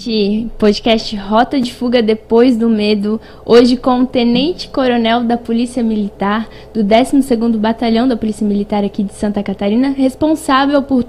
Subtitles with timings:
[0.00, 5.82] noite, podcast Rota de Fuga Depois do Medo, hoje com o Tenente Coronel da Polícia
[5.82, 11.04] Militar, do 12º Batalhão da Polícia Militar aqui de Santa Catarina, responsável por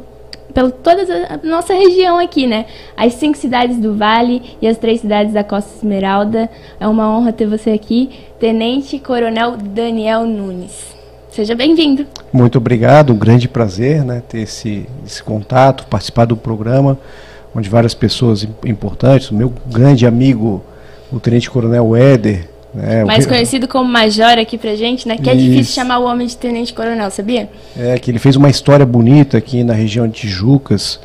[0.54, 2.66] pela toda a nossa região aqui, né?
[2.98, 6.50] As cinco cidades do Vale e as três cidades da Costa Esmeralda.
[6.78, 10.94] É uma honra ter você aqui, Tenente Coronel Daniel Nunes.
[11.30, 12.06] Seja bem-vindo.
[12.34, 16.98] Muito obrigado, um grande prazer, né, ter esse, esse contato, participar do programa
[17.56, 20.64] onde várias pessoas importantes, o meu grande amigo,
[21.12, 23.28] o Tenente Coronel Éder, né, mais o...
[23.28, 25.18] conhecido como Major aqui pra gente, né?
[25.18, 27.50] Que é difícil chamar o homem de Tenente Coronel, sabia?
[27.78, 31.00] É, que ele fez uma história bonita aqui na região de Tijucas.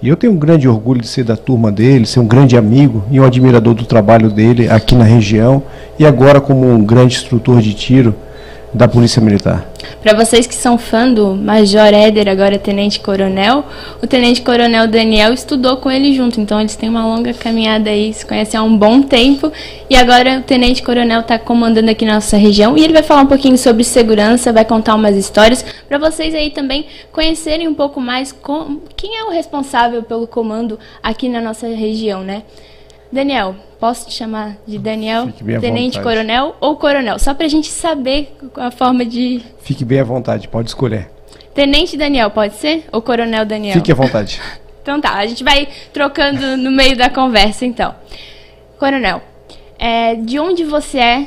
[0.00, 3.04] E eu tenho um grande orgulho de ser da turma dele, ser um grande amigo
[3.10, 5.60] e um admirador do trabalho dele aqui na região
[5.98, 8.14] e agora como um grande instrutor de tiro
[8.72, 9.68] da Polícia Militar.
[10.02, 13.64] Para vocês que são fã do Major Éder, agora Tenente Coronel,
[14.02, 18.12] o Tenente Coronel Daniel estudou com ele junto, então eles têm uma longa caminhada aí,
[18.12, 19.52] se conhecem há um bom tempo,
[19.90, 23.22] e agora o Tenente Coronel está comandando aqui na nossa região, e ele vai falar
[23.22, 28.00] um pouquinho sobre segurança, vai contar umas histórias, para vocês aí também conhecerem um pouco
[28.00, 32.42] mais com, quem é o responsável pelo comando aqui na nossa região, né?
[33.10, 35.28] Daniel, posso te chamar de Daniel,
[35.60, 37.18] Tenente Coronel ou Coronel?
[37.18, 39.42] Só para a gente saber a forma de.
[39.60, 41.10] Fique bem à vontade, pode escolher.
[41.54, 42.84] Tenente Daniel, pode ser?
[42.92, 43.74] Ou Coronel Daniel?
[43.74, 44.40] Fique à vontade.
[44.82, 47.94] então tá, a gente vai trocando no meio da conversa então.
[48.78, 49.22] Coronel,
[49.78, 51.26] é, de onde você é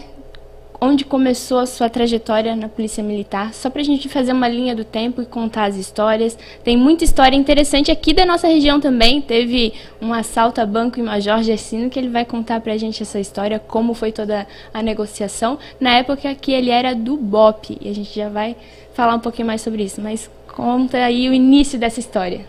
[0.84, 4.76] onde começou a sua trajetória na Polícia Militar, só para a gente fazer uma linha
[4.76, 6.36] do tempo e contar as histórias.
[6.64, 9.22] Tem muita história interessante aqui da nossa região também.
[9.22, 13.04] Teve um assalto a banco em Major Gersino, que ele vai contar para a gente
[13.04, 17.88] essa história, como foi toda a negociação, na época que ele era do BOP, e
[17.88, 18.56] a gente já vai
[18.96, 20.02] falar um pouquinho mais sobre isso.
[20.02, 22.42] Mas conta aí o início dessa história.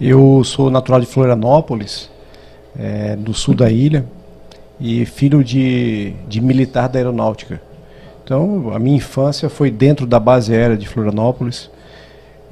[0.00, 2.10] Eu sou natural de Florianópolis,
[2.76, 4.04] é, do sul da ilha
[4.82, 7.62] e filho de, de militar da aeronáutica.
[8.24, 11.70] Então, a minha infância foi dentro da base aérea de Florianópolis.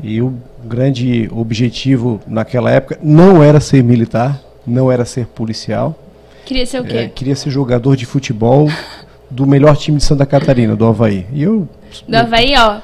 [0.00, 0.32] E o
[0.64, 5.98] grande objetivo naquela época não era ser militar, não era ser policial.
[6.46, 6.96] Queria ser o quê?
[6.96, 8.68] É, queria ser jogador de futebol
[9.28, 11.26] do melhor time de Santa Catarina, do Havaí.
[11.32, 11.68] E eu.
[12.06, 12.78] Do Havaí, ó.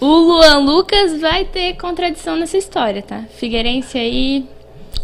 [0.00, 3.24] O Luan Lucas vai ter contradição nessa história, tá?
[3.36, 4.44] Figueirense aí,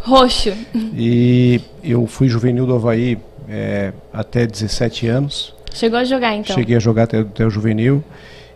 [0.02, 0.52] roxo.
[0.96, 3.18] E eu fui juvenil do Havaí
[3.48, 5.54] é, até 17 anos.
[5.72, 6.54] Chegou a jogar então?
[6.54, 8.02] Cheguei a jogar até, até o juvenil.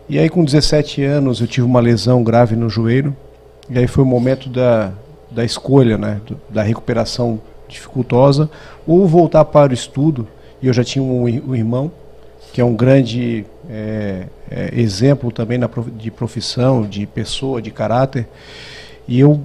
[0.07, 3.15] E aí com 17 anos eu tive uma lesão grave no joelho.
[3.69, 4.91] E aí foi o momento da,
[5.29, 6.19] da escolha, né,
[6.49, 8.49] da recuperação dificultosa,
[8.87, 10.27] ou voltar para o estudo.
[10.61, 11.91] E eu já tinha um, um irmão,
[12.51, 18.27] que é um grande é, é, exemplo também na, de profissão, de pessoa, de caráter.
[19.07, 19.39] E eu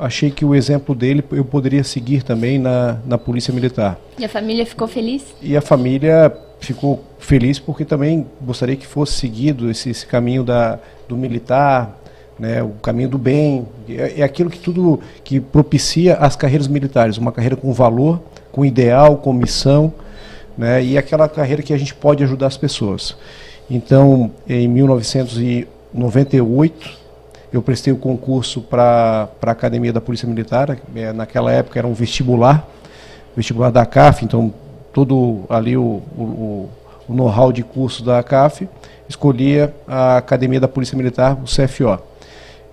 [0.00, 3.98] achei que o exemplo dele eu poderia seguir também na, na Polícia Militar.
[4.18, 5.22] E a família ficou feliz?
[5.42, 10.78] E a família ficou feliz porque também gostaria que fosse seguido esse, esse caminho da,
[11.08, 11.98] do militar,
[12.38, 13.66] né, o caminho do bem.
[13.88, 18.64] É, é aquilo que tudo que propicia as carreiras militares, uma carreira com valor, com
[18.64, 19.92] ideal, com missão,
[20.56, 23.14] né, e aquela carreira que a gente pode ajudar as pessoas.
[23.70, 26.98] Então, em 1998,
[27.52, 31.94] eu prestei o concurso para a Academia da Polícia Militar, é, naquela época era um
[31.94, 32.66] vestibular,
[33.36, 34.52] vestibular da CAF, então
[34.92, 36.68] todo ali o, o,
[37.08, 38.68] o know-how de curso da CAF,
[39.08, 41.98] escolhia a Academia da Polícia Militar, o CFO.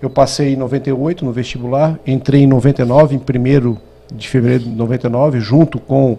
[0.00, 3.76] Eu passei em 98 no vestibular, entrei em 99, em 1
[4.14, 6.18] de fevereiro de 99, junto com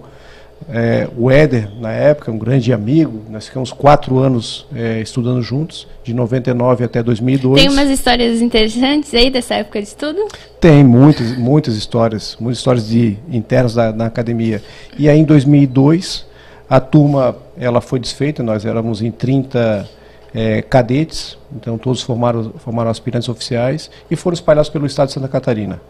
[0.68, 5.88] é, o Éder, na época, um grande amigo, nós ficamos quatro anos é, estudando juntos,
[6.04, 7.62] de 99 até 2002.
[7.62, 10.28] Tem umas histórias interessantes aí dessa época de estudo?
[10.60, 14.62] Tem muitas, muitas histórias, muitas histórias de internos da, na academia.
[14.98, 16.26] E aí em 2002,
[16.70, 19.90] a turma ela foi desfeita, nós éramos em 30
[20.34, 25.28] é, cadetes, então todos formaram, formaram aspirantes oficiais e foram espalhados pelo estado de Santa
[25.28, 25.82] Catarina.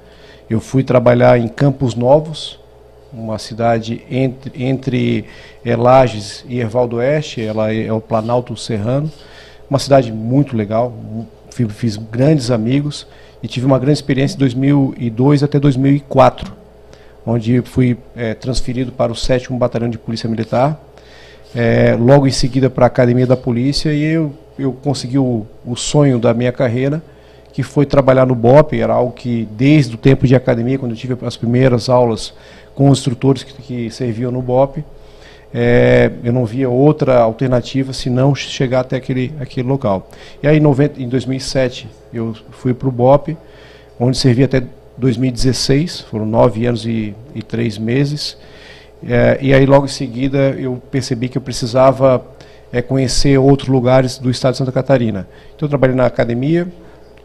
[0.50, 2.60] Eu fui trabalhar em Campos Novos,
[3.12, 5.26] uma cidade entre, entre
[5.66, 9.12] é, Lages e Erval do Oeste, ela é, é, o Planalto Serrano,
[9.70, 10.94] uma cidade muito legal,
[11.52, 13.08] fiz, fiz grandes amigos
[13.42, 16.54] e tive uma grande experiência de 2002 até 2004,
[17.26, 20.80] onde fui é, transferido para o 7 Batalhão de Polícia Militar,
[21.56, 25.76] é, logo em seguida para a Academia da Polícia e eu, eu consegui o, o
[25.76, 27.02] sonho da minha carreira,
[27.52, 30.98] que foi trabalhar no BOP, era algo que desde o tempo de academia, quando eu
[30.98, 32.34] tive as primeiras aulas
[32.88, 34.84] instrutores que, que serviam no BOP,
[35.54, 40.08] é, eu não via outra alternativa senão chegar até aquele, aquele local.
[40.42, 43.36] E aí em, 90, em 2007 eu fui para o BOP,
[44.00, 44.64] onde servi até
[44.98, 48.38] 2016, foram nove anos e, e três meses.
[49.08, 52.22] É, e aí, logo em seguida, eu percebi que eu precisava
[52.72, 55.28] é, conhecer outros lugares do estado de Santa Catarina.
[55.56, 56.68] Então, eu trabalhei na academia,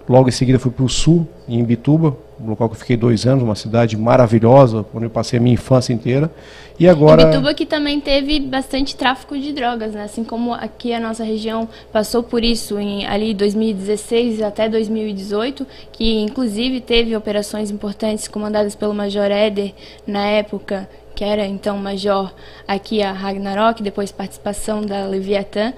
[0.09, 3.27] logo em seguida fui para o sul, em Bituba, um local que eu fiquei dois
[3.27, 6.31] anos, uma cidade maravilhosa, onde eu passei a minha infância inteira.
[6.79, 7.23] E agora.
[7.23, 10.05] Ibituba que também teve bastante tráfico de drogas, né?
[10.05, 16.21] Assim como aqui a nossa região passou por isso em ali 2016 até 2018, que
[16.21, 19.73] inclusive teve operações importantes comandadas pelo Major Éder
[20.07, 22.33] na época, que era então major
[22.67, 25.73] aqui a Ragnarok, depois participação da Leviatã.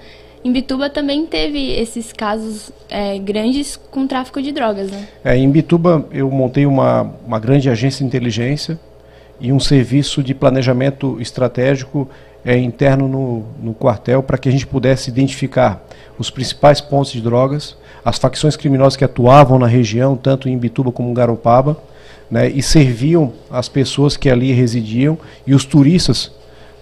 [0.47, 5.05] Em Bituba também teve esses casos é, grandes com tráfico de drogas, né?
[5.21, 8.79] É, em Bituba eu montei uma, uma grande agência de inteligência
[9.41, 12.07] e um serviço de planejamento estratégico
[12.45, 15.83] é, interno no, no quartel para que a gente pudesse identificar
[16.17, 20.93] os principais pontos de drogas, as facções criminosas que atuavam na região, tanto em Bituba
[20.93, 21.75] como em Garopaba,
[22.31, 26.31] né, e serviam as pessoas que ali residiam e os turistas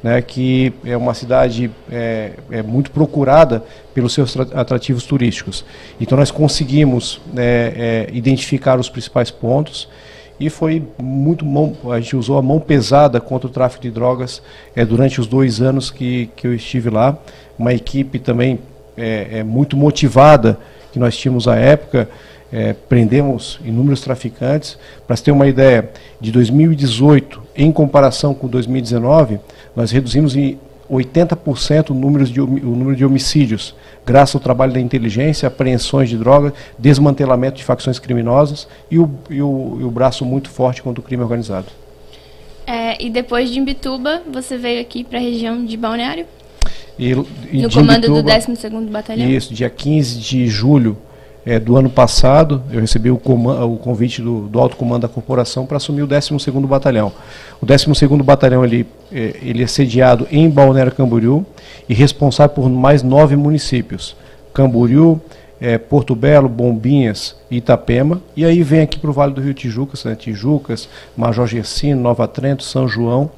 [0.05, 5.65] né, que é uma cidade é, é, muito procurada pelos seus atrativos turísticos.
[5.99, 9.89] Então nós conseguimos é, é, identificar os principais pontos
[10.39, 14.43] e foi muito mão, a gente usou a mão pesada contra o tráfico de drogas
[14.75, 17.17] é, durante os dois anos que, que eu estive lá.
[17.57, 18.59] Uma equipe também
[18.95, 20.59] é, muito motivada
[20.93, 22.07] que nós tínhamos à época.
[22.53, 24.77] É, prendemos inúmeros traficantes.
[25.07, 25.89] Para você ter uma ideia,
[26.21, 29.39] de 2018 em comparação com 2019,
[29.75, 30.57] nós reduzimos em
[30.89, 33.75] 80% o número, de, o número de homicídios,
[34.06, 39.42] graças ao trabalho da inteligência, apreensões de drogas, desmantelamento de facções criminosas e o, e
[39.42, 41.68] o, e o braço muito forte contra o crime organizado.
[42.68, 46.25] É, e depois de Imbituba, você veio aqui para a região de Balneário?
[46.98, 49.30] E, e no comando Imbituba, do 12º Batalhão?
[49.30, 50.98] Isso, dia 15 de julho
[51.45, 55.65] é, do ano passado, eu recebi o, o convite do, do, alto comando da corporação
[55.65, 57.12] para assumir o 12º Batalhão.
[57.62, 61.45] O 12º Batalhão ele, é, ele é sediado em Balneário Camboriú
[61.88, 64.15] e responsável por mais nove municípios.
[64.53, 65.21] Camboriú,
[65.62, 68.19] é, Porto Belo, Bombinhas e Itapema.
[68.36, 72.27] E aí vem aqui para o Vale do Rio Tijucas, né, Tijucas, Major Gersino, Nova
[72.27, 73.29] Trento, São João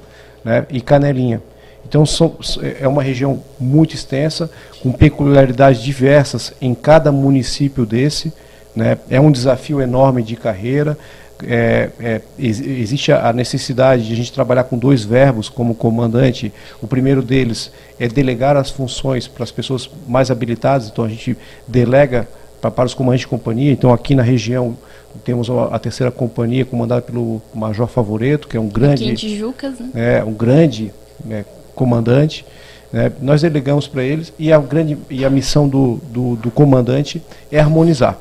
[0.46, 1.42] né, e Canelinha.
[1.88, 2.36] Então são,
[2.80, 4.50] é uma região muito extensa,
[4.82, 8.34] com peculiaridades diversas em cada município desse.
[8.76, 8.98] Né?
[9.10, 10.98] É um desafio enorme de carreira.
[11.44, 16.52] É, é, existe a necessidade de a gente trabalhar com dois verbos como comandante.
[16.82, 21.38] O primeiro deles é delegar as funções para as pessoas mais habilitadas, então a gente
[21.68, 22.28] delega
[22.60, 23.72] para, para os comandantes de companhia.
[23.72, 24.76] Então aqui na região
[25.24, 29.80] temos a, terceira companhia comandada pelo Major Favoreto, que é um grande, aqui em Tijucas,
[29.80, 29.90] né?
[29.94, 30.92] é um grande
[31.30, 31.46] é,
[31.78, 32.46] comandante.
[32.92, 33.12] Né?
[33.22, 37.60] Nós delegamos para eles e a, grande, e a missão do, do, do comandante é
[37.60, 38.20] harmonizar.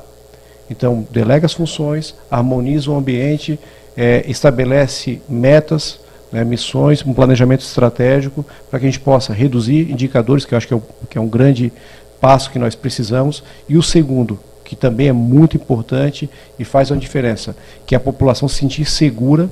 [0.69, 3.59] Então, delega as funções, harmoniza o ambiente,
[3.95, 5.99] é, estabelece metas,
[6.31, 10.67] né, missões, um planejamento estratégico para que a gente possa reduzir indicadores, que eu acho
[10.67, 11.71] que é, que é um grande
[12.19, 13.43] passo que nós precisamos.
[13.69, 18.01] E o segundo, que também é muito importante e faz uma diferença, que é a
[18.01, 19.49] população se sentir segura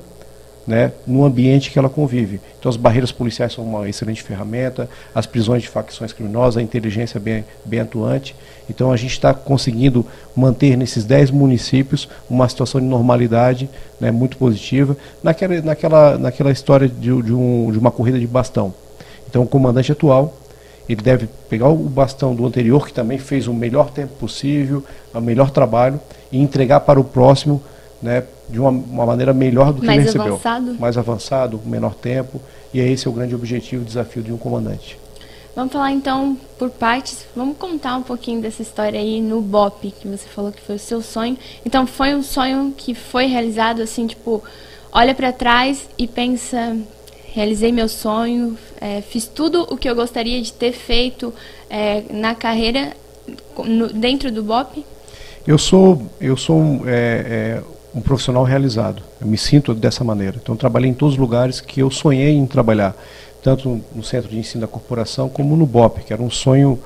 [0.66, 2.40] né, no ambiente que ela convive.
[2.58, 7.20] Então, as barreiras policiais são uma excelente ferramenta, as prisões de facções criminosas, a inteligência
[7.20, 8.34] bem, bem atuante.
[8.68, 10.04] Então, a gente está conseguindo
[10.34, 13.70] manter nesses 10 municípios uma situação de normalidade
[14.00, 18.74] né, muito positiva, naquela, naquela, naquela história de, de, um, de uma corrida de bastão.
[19.28, 20.34] Então, o comandante atual
[20.88, 25.20] ele deve pegar o bastão do anterior, que também fez o melhor tempo possível, o
[25.20, 27.60] melhor trabalho, e entregar para o próximo
[28.00, 30.34] né, de uma, uma maneira melhor do que mais ele recebeu.
[30.34, 30.74] Avançado.
[30.74, 32.40] Mais avançado, menor tempo.
[32.72, 34.98] E é esse é o grande objetivo e desafio de um comandante.
[35.54, 37.24] Vamos falar então por partes.
[37.34, 40.78] Vamos contar um pouquinho dessa história aí no BOP, que você falou que foi o
[40.78, 41.38] seu sonho.
[41.64, 44.44] Então foi um sonho que foi realizado assim, tipo,
[44.92, 46.76] olha para trás e pensa,
[47.32, 51.32] realizei meu sonho, é, fiz tudo o que eu gostaria de ter feito
[51.70, 52.92] é, na carreira
[53.56, 54.84] no, dentro do BOP.
[55.46, 59.02] Eu sou, eu sou é, é um profissional realizado.
[59.18, 60.36] Eu me sinto dessa maneira.
[60.40, 62.94] Então, trabalhei em todos os lugares que eu sonhei em trabalhar,
[63.42, 66.78] tanto no Centro de Ensino da Corporação como no BOP, que era um sonho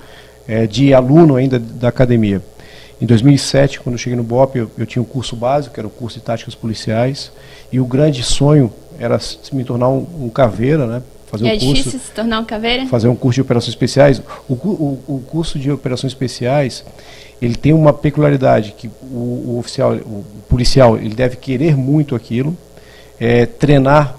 [0.47, 2.41] é, de aluno ainda da academia.
[3.03, 5.87] Em 2007, quando eu cheguei no BOP, eu, eu, tinha um curso básico, que era
[5.87, 7.33] o curso de táticas policiais,
[7.73, 9.19] e o grande sonho era
[9.53, 11.03] me tornar um, um caveira, né?
[11.31, 12.87] Fazer é um curso, difícil se tornar um caveira?
[12.87, 14.21] Fazer um curso de operações especiais.
[14.49, 16.85] O, o, o curso de operações especiais,
[17.41, 22.57] ele tem uma peculiaridade que o, o oficial, o policial, ele deve querer muito aquilo,
[23.21, 24.17] é, treinar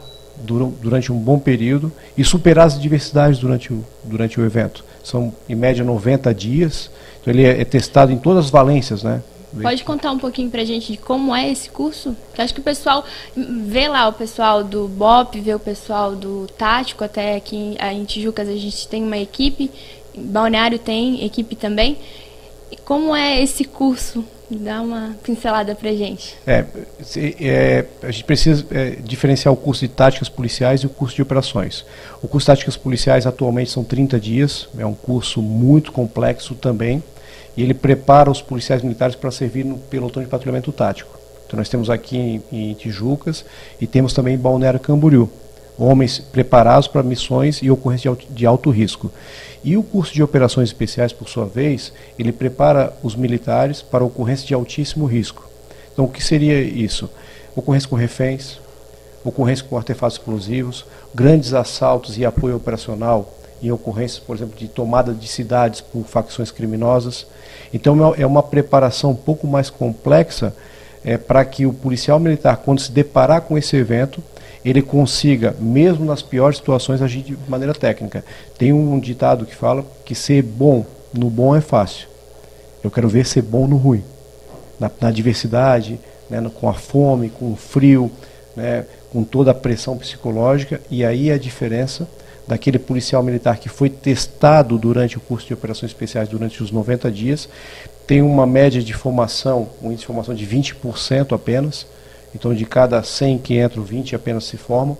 [0.81, 4.83] durante um bom período e superar as adversidades durante o, durante o evento.
[5.03, 6.89] São, em média, 90 dias.
[7.21, 9.21] Então, ele é, é testado em todas as valências, né?
[9.59, 12.15] Pode contar um pouquinho pra gente de como é esse curso?
[12.33, 13.03] Que acho que o pessoal
[13.35, 18.47] vê lá o pessoal do BOP, vê o pessoal do Tático, até aqui em Tijucas
[18.47, 19.69] a gente tem uma equipe,
[20.15, 21.97] Balneário tem equipe também.
[22.71, 24.23] E como é esse curso?
[24.49, 26.35] Dá uma pincelada pra gente.
[26.45, 26.65] É,
[27.39, 31.21] é a gente precisa é, diferenciar o curso de táticas policiais e o curso de
[31.21, 31.85] operações.
[32.21, 37.01] O curso de táticas policiais atualmente são 30 dias, é um curso muito complexo também
[37.55, 41.19] e ele prepara os policiais militares para servir no pelotão de patrulhamento tático.
[41.45, 43.43] Então nós temos aqui em, em Tijucas
[43.79, 45.29] e temos também em Balneário Camboriú,
[45.77, 49.11] homens preparados para missões e ocorrências de, de alto risco.
[49.63, 54.47] E o curso de operações especiais, por sua vez, ele prepara os militares para ocorrências
[54.47, 55.47] de altíssimo risco.
[55.91, 57.09] Então o que seria isso?
[57.55, 58.59] Ocorrência com reféns,
[59.23, 65.13] ocorrência com artefatos explosivos, grandes assaltos e apoio operacional em ocorrências, por exemplo, de tomada
[65.13, 67.27] de cidades por facções criminosas.
[67.73, 70.53] Então é uma é preparação um pouco mais complexa
[71.03, 74.21] é, para que o policial militar, quando se deparar com esse evento,
[74.63, 78.23] ele consiga, mesmo nas piores situações, agir de maneira técnica.
[78.57, 82.07] Tem um ditado que fala que ser bom no bom é fácil.
[82.83, 84.03] Eu quero ver ser bom no ruim.
[84.79, 85.99] Na, na diversidade,
[86.29, 88.11] né, com a fome, com o frio,
[88.55, 92.07] né, com toda a pressão psicológica, e aí a diferença
[92.51, 97.09] daquele policial militar que foi testado durante o curso de operações especiais durante os 90
[97.09, 97.47] dias,
[98.05, 101.87] tem uma média de formação, um índice de formação de 20% apenas,
[102.35, 104.97] então de cada 100 que entram, 20 apenas se formam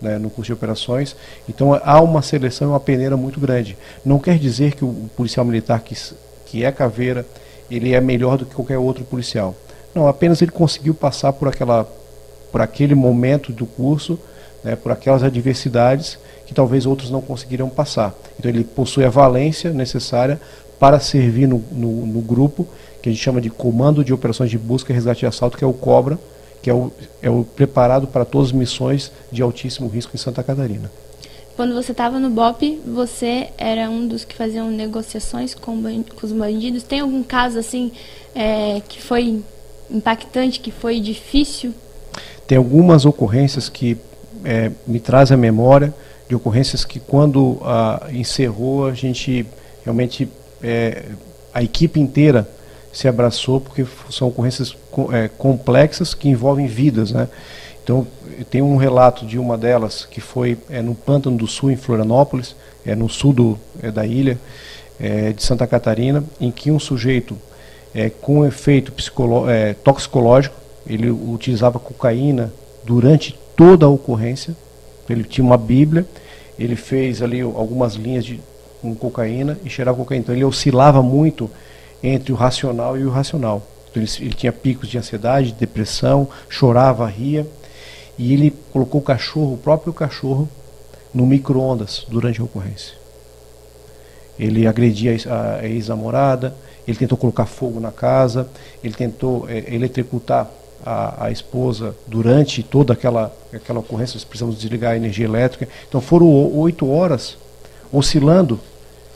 [0.00, 1.14] né, no curso de operações,
[1.46, 3.76] então há uma seleção e uma peneira muito grande.
[4.02, 5.94] Não quer dizer que o policial militar que,
[6.46, 7.26] que é caveira,
[7.70, 9.54] ele é melhor do que qualquer outro policial.
[9.94, 11.86] Não, apenas ele conseguiu passar por, aquela,
[12.50, 14.18] por aquele momento do curso,
[14.64, 18.14] né, por aquelas adversidades que talvez outros não conseguiram passar.
[18.38, 20.40] Então ele possui a valência necessária
[20.78, 22.66] para servir no, no, no, grupo
[23.00, 25.66] que a gente chama de Comando de Operações de Busca, Resgate e Assalto, que é
[25.66, 26.18] o COBRA,
[26.62, 26.90] que é o,
[27.22, 30.90] é o preparado para todas as missões de altíssimo risco em Santa Catarina.
[31.56, 36.32] Quando você estava no BOP, você era um dos que faziam negociações com, com os
[36.32, 36.82] bandidos.
[36.82, 37.92] Tem algum caso assim
[38.34, 39.40] é, que foi
[39.88, 41.72] impactante, que foi difícil?
[42.46, 43.96] Tem algumas ocorrências que
[44.44, 45.94] é, me trazem à memória
[46.28, 49.46] de ocorrências que quando ah, encerrou a gente
[49.84, 50.28] realmente
[50.62, 51.02] é,
[51.52, 52.48] a equipe inteira
[52.92, 54.76] se abraçou porque são ocorrências
[55.12, 57.28] é, complexas que envolvem vidas, né?
[57.82, 58.06] Então
[58.50, 62.56] tem um relato de uma delas que foi é, no Pântano do Sul em Florianópolis,
[62.86, 64.38] é no sul do, é, da ilha
[64.98, 67.36] é, de Santa Catarina, em que um sujeito
[67.94, 68.92] é, com efeito
[69.48, 72.52] é, toxicológico, ele utilizava cocaína
[72.84, 74.54] durante toda a ocorrência,
[75.08, 76.06] ele tinha uma Bíblia,
[76.58, 78.40] ele fez ali algumas linhas de
[78.84, 80.22] com cocaína e cheirava cocaína.
[80.22, 81.50] Então ele oscilava muito
[82.02, 83.62] entre o racional e o irracional.
[83.90, 87.46] Então ele, ele tinha picos de ansiedade, de depressão, chorava, ria.
[88.18, 90.48] E ele colocou o cachorro, o próprio cachorro,
[91.12, 92.94] no micro-ondas durante a ocorrência.
[94.38, 96.54] Ele agredia a ex-namorada,
[96.86, 98.48] ele tentou colocar fogo na casa,
[98.82, 100.50] ele tentou é, eletrocutar
[100.84, 105.68] a, a, esposa durante toda aquela, aquela ocorrência, nós precisamos desligar a energia elétrica.
[105.88, 106.26] Então foram
[106.56, 107.36] oito horas
[107.92, 108.60] oscilando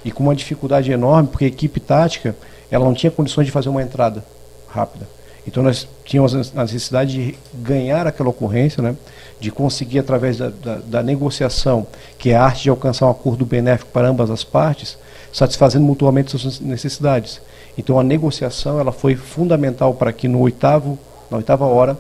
[0.05, 2.35] e com uma dificuldade enorme, porque a equipe tática
[2.71, 4.25] ela não tinha condições de fazer uma entrada
[4.69, 5.07] rápida.
[5.47, 8.95] Então nós tínhamos a necessidade de ganhar aquela ocorrência, né,
[9.41, 11.87] de conseguir através da, da, da negociação,
[12.19, 14.99] que é a arte de alcançar um acordo benéfico para ambas as partes,
[15.33, 17.41] satisfazendo mutuamente suas necessidades.
[17.79, 20.99] Então a negociação ela foi fundamental para que no oitavo
[21.31, 21.97] na oitava hora,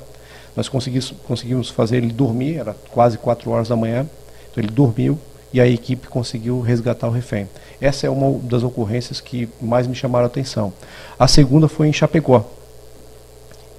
[0.56, 4.06] nós conseguimos, conseguimos fazer ele dormir, era quase quatro horas da manhã,
[4.50, 5.18] então ele dormiu
[5.52, 7.48] e a equipe conseguiu resgatar o refém.
[7.80, 10.72] Essa é uma das ocorrências que mais me chamaram a atenção.
[11.18, 12.44] A segunda foi em Chapecó,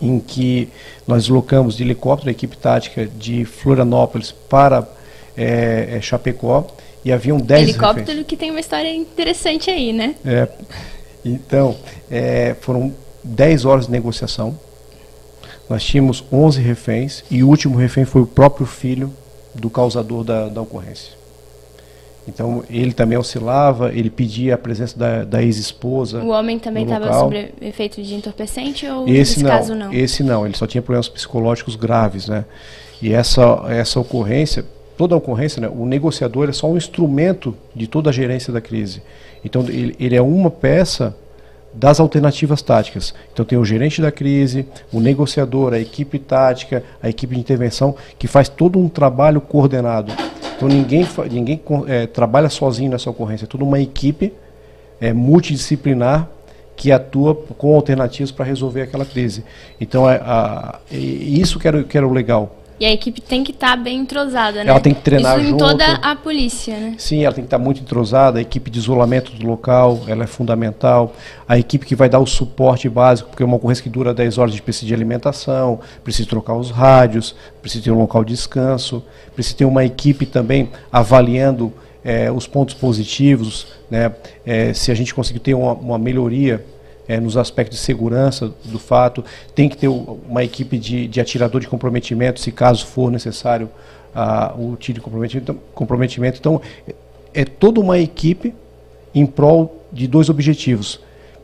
[0.02, 0.70] em que
[1.06, 4.88] nós deslocamos de helicóptero a equipe tática de Florianópolis para
[5.36, 6.66] é, Chapecó
[7.04, 8.26] e haviam 10 Helicóptero reféns.
[8.26, 10.16] que tem uma história interessante aí, né?
[10.26, 10.48] É,
[11.26, 11.76] então,
[12.10, 14.58] é, foram 10 horas de negociação
[15.70, 19.14] nós tínhamos 11 reféns e o último refém foi o próprio filho
[19.54, 21.20] do causador da, da ocorrência.
[22.28, 26.22] Então ele também oscilava, ele pedia a presença da, da ex-esposa.
[26.24, 29.94] O homem também estava sob efeito de entorpecente ou esse nesse não, caso não?
[29.94, 32.46] Esse não, ele só tinha problemas psicológicos graves, né?
[33.02, 34.66] E essa essa ocorrência,
[34.98, 39.02] toda ocorrência, né, o negociador é só um instrumento de toda a gerência da crise.
[39.44, 41.16] Então ele, ele é uma peça
[41.74, 43.14] das alternativas táticas.
[43.32, 47.96] Então tem o gerente da crise, o negociador, a equipe tática, a equipe de intervenção,
[48.18, 50.12] que faz todo um trabalho coordenado.
[50.56, 54.34] Então ninguém, ninguém é, trabalha sozinho nessa ocorrência, é toda uma equipe
[55.00, 56.28] é, multidisciplinar
[56.76, 59.44] que atua com alternativas para resolver aquela crise.
[59.82, 62.56] Então, é, a, isso que era, que era o legal.
[62.80, 64.70] E a equipe tem que estar tá bem entrosada, né?
[64.70, 65.66] Ela tem que treinar Isso em junto.
[65.66, 66.96] toda a polícia, né?
[66.98, 68.40] Sim, ela tem que estar tá muito entrosada.
[68.40, 71.14] A equipe de isolamento do local, ela é fundamental.
[71.46, 74.38] A equipe que vai dar o suporte básico, porque é uma ocorrência que dura 10
[74.38, 78.34] horas, a gente precisa de alimentação, precisa trocar os rádios, precisa ter um local de
[78.34, 79.04] descanso,
[79.36, 84.14] precisa ter uma equipe também avaliando é, os pontos positivos, né?
[84.46, 86.64] É, se a gente conseguir ter uma, uma melhoria
[87.10, 89.26] é, nos aspectos de segurança do fato,
[89.56, 93.68] tem que ter uma equipe de, de atirador de comprometimento, se caso for necessário
[94.58, 95.56] o tiro de comprometimento.
[95.74, 96.38] comprometimento.
[96.40, 96.94] Então, é,
[97.34, 98.54] é toda uma equipe
[99.14, 101.00] em prol de dois objetivos,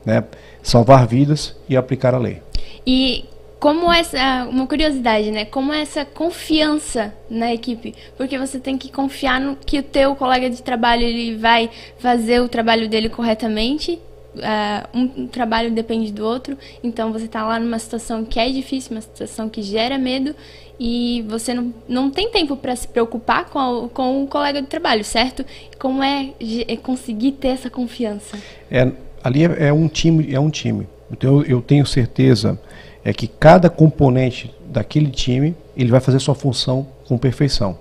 [0.05, 0.23] né?
[0.61, 2.41] salvar vidas e aplicar a lei.
[2.85, 3.25] E
[3.59, 5.45] como essa uma curiosidade, né?
[5.45, 10.47] Como essa confiança na equipe, porque você tem que confiar no que o teu colega
[10.47, 13.99] de trabalho ele vai fazer o trabalho dele corretamente
[14.93, 18.91] um, um, trabalho depende do outro, então você está lá numa situação que é difícil,
[18.91, 20.35] uma situação que gera medo
[20.79, 24.67] e você não, não tem tempo para se preocupar com, a, com o colega de
[24.67, 25.45] trabalho, certo?
[25.79, 26.31] Como é,
[26.67, 28.37] é conseguir ter essa confiança?
[28.69, 28.91] É,
[29.23, 30.87] ali é, é um time, é um time.
[31.11, 32.59] Então eu, eu tenho certeza
[33.03, 37.77] é que cada componente daquele time ele vai fazer sua função com perfeição.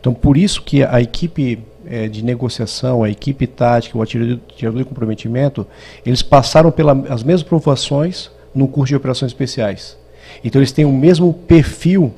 [0.00, 4.38] Então por isso que a equipe é, de negociação, a equipe tática, o atirador,
[4.74, 5.66] de comprometimento,
[6.04, 9.96] eles passaram pelas mesmas provações no curso de operações especiais.
[10.44, 12.12] Então eles têm o mesmo perfil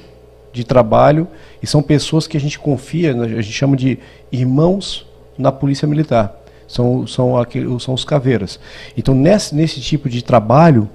[0.53, 1.27] de trabalho
[1.62, 3.98] e são pessoas que a gente confia, né, a gente chama de
[4.31, 6.40] irmãos na polícia militar.
[6.66, 8.59] São, são, aqueles, são os caveiras.
[8.96, 10.88] Então nesse, nesse tipo de trabalho,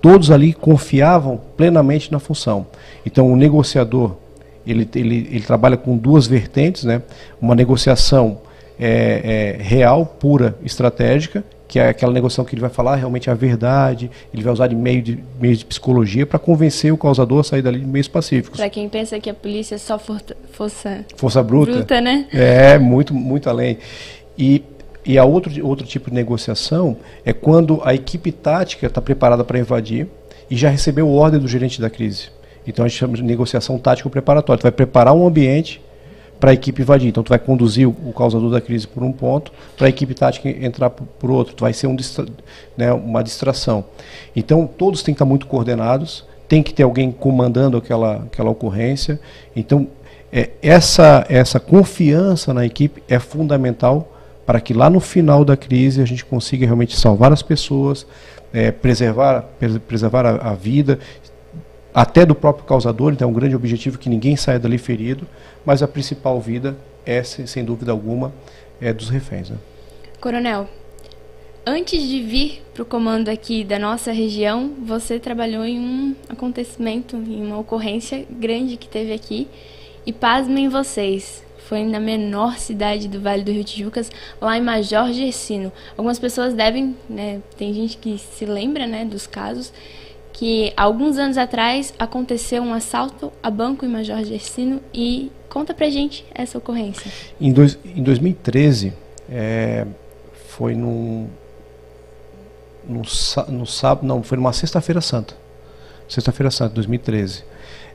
[0.00, 2.66] todos ali confiavam plenamente na função.
[3.04, 4.16] Então o negociador
[4.66, 7.02] ele, ele, ele trabalha com duas vertentes, né?
[7.40, 8.40] uma negociação
[8.78, 13.34] é, é, real, pura, estratégica, que é aquela negociação que ele vai falar realmente a
[13.34, 17.44] verdade, ele vai usar de meio de, meio de psicologia para convencer o causador a
[17.44, 18.58] sair dali de meios pacíficos.
[18.60, 20.20] Para quem pensa que a polícia é só for,
[20.50, 22.26] força, força bruta, bruta, né?
[22.30, 23.78] É, muito, muito além.
[24.36, 24.62] E,
[25.02, 29.58] e a outro, outro tipo de negociação é quando a equipe tática está preparada para
[29.58, 30.08] invadir
[30.50, 32.28] e já recebeu ordem do gerente da crise.
[32.66, 34.60] Então a gente chama de negociação tática preparatória.
[34.60, 35.80] Tu vai preparar um ambiente
[36.38, 37.08] para a equipe invadir.
[37.08, 40.48] Então tu vai conduzir o, causador da crise por um ponto, para a equipe tática
[40.48, 41.54] entrar por, por outro.
[41.54, 42.26] Tu vai ser um distra
[42.76, 43.84] né, uma distração.
[44.34, 49.20] Então todos têm que estar muito coordenados, tem que ter alguém comandando aquela, aquela ocorrência.
[49.54, 49.86] Então
[50.32, 54.12] é, essa, essa confiança na equipe é fundamental
[54.46, 58.06] para que lá no final da crise a gente consiga realmente salvar as pessoas,
[58.52, 59.44] é, preservar,
[59.86, 60.98] preservar a, a, vida,
[61.94, 65.26] até do próprio causador, então é um grande objetivo que ninguém saia dali ferido,
[65.64, 68.32] mas a principal vida é, sem dúvida alguma,
[68.80, 69.50] é dos reféns.
[69.50, 69.56] Né?
[70.20, 70.68] Coronel,
[71.66, 77.16] antes de vir para o comando aqui da nossa região, você trabalhou em um acontecimento,
[77.16, 79.48] em uma ocorrência grande que teve aqui,
[80.04, 85.12] e pasmem vocês, foi na menor cidade do Vale do Rio Tijucas, lá em Major
[85.12, 85.72] Gersino.
[85.96, 89.72] Algumas pessoas devem, né, tem gente que se lembra, né, dos casos,
[90.42, 95.88] que alguns anos atrás aconteceu um assalto a banco em Major Gersino e conta pra
[95.88, 97.12] gente essa ocorrência.
[97.40, 98.92] Em, dois, em 2013,
[99.30, 99.86] é,
[100.48, 101.28] foi num,
[102.84, 103.02] num,
[103.50, 105.32] no sábado, não, foi numa sexta-feira santa.
[106.08, 107.44] Sexta-feira santa, 2013.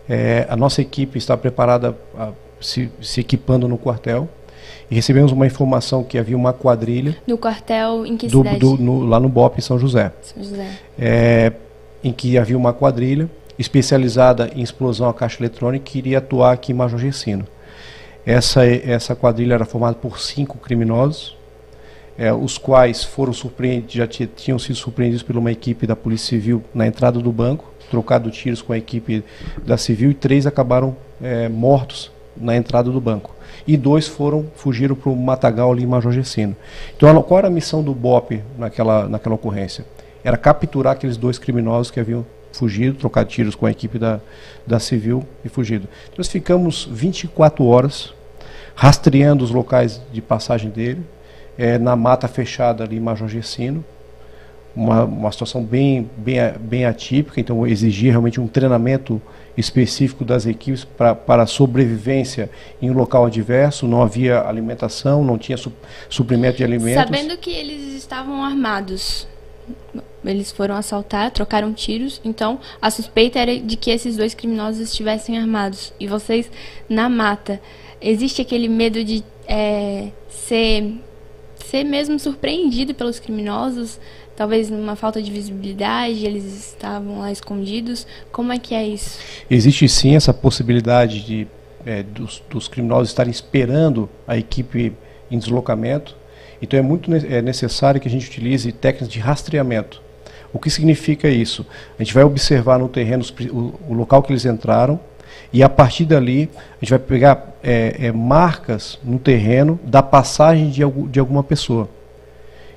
[0.08, 2.32] É, a nossa equipe está preparada, a,
[2.62, 4.30] se, se equipando no quartel,
[4.90, 7.18] e recebemos uma informação que havia uma quadrilha.
[7.28, 8.60] No quartel em que do, cidade?
[8.60, 10.14] Do, no, lá no BOP, em São José.
[10.22, 10.72] São José.
[10.98, 11.52] É,
[12.08, 16.72] em que havia uma quadrilha especializada em explosão a caixa eletrônica que iria atuar aqui
[16.72, 17.46] em Major Gersino.
[18.26, 21.36] Essa, essa quadrilha era formada por cinco criminosos,
[22.18, 26.64] é, os quais foram surpreendidos, já tinham sido surpreendidos por uma equipe da Polícia Civil
[26.74, 29.24] na entrada do banco, trocado tiros com a equipe
[29.66, 33.36] da Civil, e três acabaram é, mortos na entrada do banco.
[33.68, 36.56] E dois foram, fugiram para o Matagal ali em Major Gersino.
[36.96, 39.86] Então, qual era a missão do BOP naquela, naquela ocorrência?
[40.28, 44.20] Era capturar aqueles dois criminosos que haviam fugido, trocado tiros com a equipe da,
[44.66, 45.88] da Civil e fugido.
[46.04, 48.14] Então, nós ficamos 24 horas
[48.76, 51.02] rastreando os locais de passagem dele,
[51.58, 53.86] é, na mata fechada ali em Major Gessino,
[54.76, 59.22] uma, uma situação bem, bem, bem atípica, então exigia realmente um treinamento
[59.56, 62.50] específico das equipes para a sobrevivência
[62.82, 65.72] em um local adverso, não havia alimentação, não tinha su,
[66.10, 67.02] suprimento de alimentos.
[67.02, 69.26] Sabendo que eles estavam armados,
[70.30, 72.22] eles foram assaltar, trocaram tiros.
[72.24, 75.94] Então, a suspeita era de que esses dois criminosos estivessem armados.
[76.00, 76.50] E vocês
[76.90, 77.60] na mata.
[78.02, 80.94] Existe aquele medo de é, ser,
[81.66, 84.00] ser mesmo surpreendido pelos criminosos?
[84.38, 88.06] talvez numa falta de visibilidade, eles estavam lá escondidos.
[88.32, 89.20] Como é que é isso?
[89.50, 91.48] Existe sim essa possibilidade de
[91.84, 94.94] é, dos, dos, criminosos estarem esperando a equipe
[95.32, 96.16] em deslocamento.
[96.62, 100.02] Então é muito é necessário que a gente utilize técnicas de rastreamento.
[100.54, 101.66] O que significa isso?
[102.00, 105.00] A gente vai observar no terreno o, o local que eles entraram
[105.52, 110.70] e a partir dali a gente vai pegar é, é, marcas no terreno da passagem
[110.70, 111.90] de, de alguma pessoa.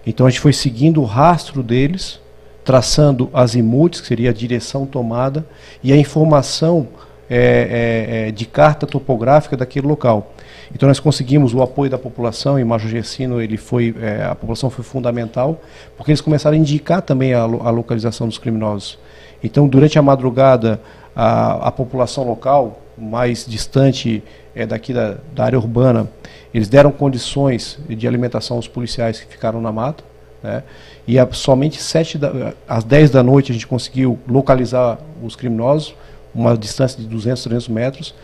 [0.07, 2.21] Então a gente foi seguindo o rastro deles,
[2.65, 5.45] traçando as imutes, que seria a direção tomada,
[5.83, 6.89] e a informação
[7.29, 10.35] é, é, é, de carta topográfica daquele local.
[10.75, 14.71] Então nós conseguimos o apoio da população e Major Gessino, ele foi, é, a população
[14.71, 15.61] foi fundamental,
[15.97, 18.99] porque eles começaram a indicar também a, a localização dos criminosos.
[19.43, 20.81] Então durante a madrugada
[21.15, 24.23] a, a população local mais distante
[24.55, 26.09] é, daqui da, da área urbana,
[26.53, 30.05] eles deram condições de alimentação aos policiais que ficaram na mata.
[30.43, 30.63] Né?
[31.07, 35.95] E a, somente sete da, às 10 da noite a gente conseguiu localizar os criminosos,
[36.35, 38.15] uma distância de 200, 300 metros,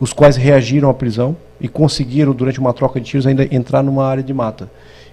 [0.00, 4.04] os quais reagiram à prisão e conseguiram, durante uma troca de tiros, ainda entrar numa
[4.06, 4.68] área de mata.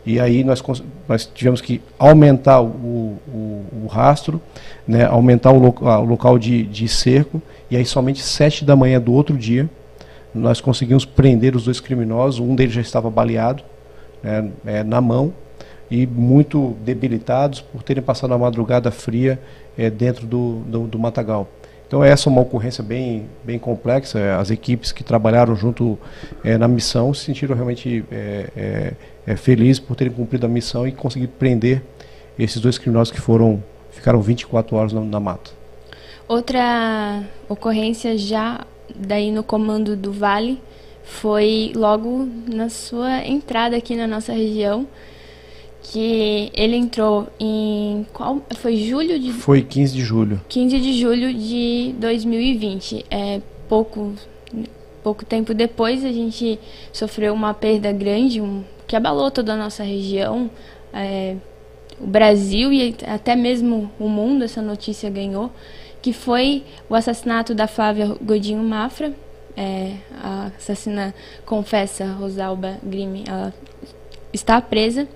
[0.05, 0.63] E aí nós,
[1.07, 4.41] nós tivemos que aumentar o, o, o rastro,
[4.87, 9.11] né, aumentar o, o local de, de cerco, e aí somente sete da manhã do
[9.11, 9.69] outro dia
[10.33, 13.63] nós conseguimos prender os dois criminosos, um deles já estava baleado
[14.23, 15.33] né, é, na mão
[15.89, 19.39] e muito debilitados por terem passado a madrugada fria
[19.77, 21.47] é, dentro do, do, do, matagal.
[21.87, 24.37] Então essa é uma ocorrência bem, bem complexa.
[24.37, 25.97] As equipes que trabalharam junto
[26.43, 28.93] é, na missão se sentiram realmente é,
[29.25, 31.81] é, felizes por terem cumprido a missão e conseguir prender
[32.37, 35.51] esses dois criminosos que foram ficaram 24 horas na, na mata.
[36.27, 40.61] Outra ocorrência já daí no comando do Vale
[41.03, 44.85] foi logo na sua entrada aqui na nossa região
[45.91, 50.41] que ele entrou em qual foi julho de Foi 15 de julho.
[50.49, 53.05] 15 de julho de 2020.
[53.09, 54.13] É pouco
[55.01, 56.59] pouco tempo depois a gente
[56.91, 60.49] sofreu uma perda grande, um, que abalou toda a nossa região,
[60.93, 61.37] é,
[61.97, 64.43] o Brasil e até mesmo o mundo.
[64.43, 65.51] Essa notícia ganhou
[66.01, 69.13] que foi o assassinato da Flávia Godinho Mafra.
[69.55, 73.53] É, a assassina confessa Rosalba Grime, ela
[74.33, 75.07] está presa.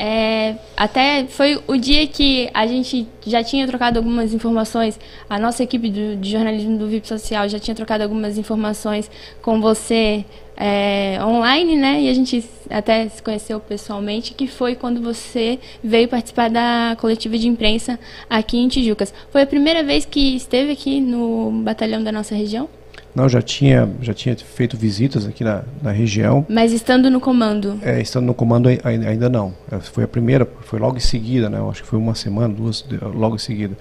[0.00, 5.64] É, até foi o dia que a gente já tinha trocado algumas informações, a nossa
[5.64, 9.10] equipe do, de jornalismo do VIP Social já tinha trocado algumas informações
[9.42, 10.24] com você
[10.56, 12.02] é, online, né?
[12.02, 17.36] E a gente até se conheceu pessoalmente, que foi quando você veio participar da coletiva
[17.36, 17.98] de imprensa
[18.30, 19.12] aqui em Tijucas.
[19.30, 22.68] Foi a primeira vez que esteve aqui no batalhão da nossa região?
[23.14, 26.46] Não, já tinha, já tinha feito visitas aqui na, na região.
[26.48, 27.78] Mas estando no comando?
[27.82, 29.52] É, estando no comando ainda não.
[29.70, 31.58] É, foi a primeira, foi logo em seguida, né?
[31.58, 33.76] Eu acho que foi uma semana, duas, logo em seguida.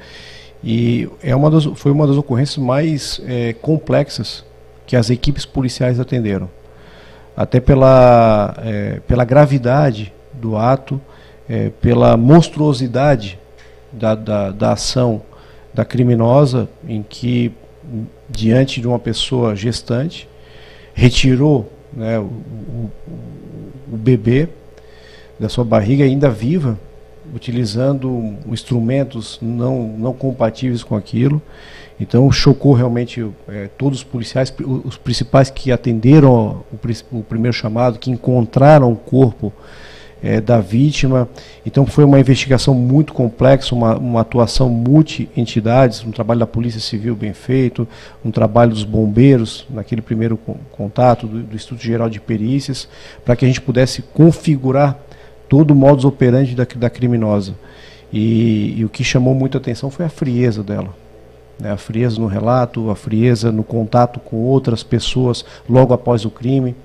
[0.63, 4.43] E é uma das, foi uma das ocorrências mais é, complexas
[4.85, 6.49] que as equipes policiais atenderam.
[7.35, 10.99] Até pela, é, pela gravidade do ato,
[11.47, 13.37] é, pela monstruosidade
[13.91, 15.21] da, da, da ação
[15.73, 17.53] da criminosa, em que
[18.29, 20.27] diante de uma pessoa gestante,
[20.93, 22.91] retirou né, o, o,
[23.93, 24.49] o, bebê
[25.39, 26.77] da sua barriga ainda viva,
[27.33, 31.41] utilizando instrumentos não, não compatíveis com aquilo.
[31.99, 37.99] Então chocou realmente é, todos os policiais, os principais que atenderam o, o primeiro chamado,
[37.99, 39.51] que encontraram o corpo
[40.21, 41.27] é, da vítima.
[41.65, 47.15] Então foi uma investigação muito complexa, uma, uma atuação multi-entidades, um trabalho da Polícia Civil
[47.15, 47.87] bem feito,
[48.23, 50.37] um trabalho dos bombeiros, naquele primeiro
[50.71, 52.87] contato, do, do Instituto Geral de Perícias,
[53.23, 54.97] para que a gente pudesse configurar
[55.47, 57.53] todo o modus operandi da, da criminosa.
[58.11, 60.95] E, e o que chamou muita atenção foi a frieza dela.
[61.59, 66.29] Né, a frieza no relato, a frieza no contato com outras pessoas logo após o
[66.29, 66.75] crime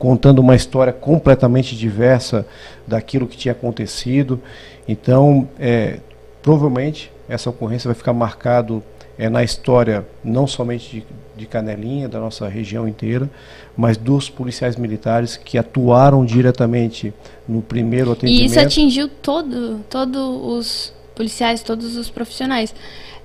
[0.00, 2.46] contando uma história completamente diversa
[2.86, 4.40] daquilo que tinha acontecido.
[4.88, 5.98] Então, é,
[6.42, 8.82] provavelmente essa ocorrência vai ficar marcado
[9.18, 13.28] é, na história não somente de, de Canelinha, da nossa região inteira,
[13.76, 17.12] mas dos policiais militares que atuaram diretamente
[17.46, 18.42] no primeiro atendimento.
[18.42, 22.74] E isso atingiu todo, todos os policiais, todos os profissionais.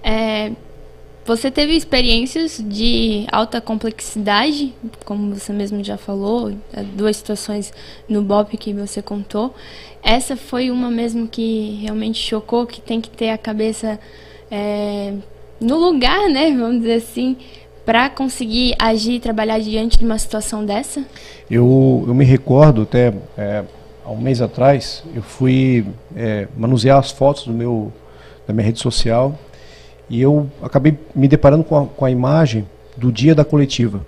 [0.04, 0.52] É,
[1.26, 4.72] você teve experiências de alta complexidade,
[5.04, 7.74] como você mesmo já falou, é, duas situações
[8.08, 9.56] no BOP que você contou.
[10.04, 14.00] Essa foi uma mesmo que realmente chocou, que tem que ter a cabeça
[14.52, 15.16] é,
[15.60, 16.52] no lugar, né?
[16.52, 17.36] Vamos dizer assim,
[17.84, 21.04] para conseguir agir e trabalhar diante de uma situação dessa?
[21.50, 23.64] Eu, eu me recordo até, é,
[24.06, 27.92] há um mês atrás, eu fui é, manusear as fotos do meu,
[28.46, 29.36] da minha rede social
[30.10, 34.06] e eu acabei me deparando com a, com a imagem do dia da coletiva.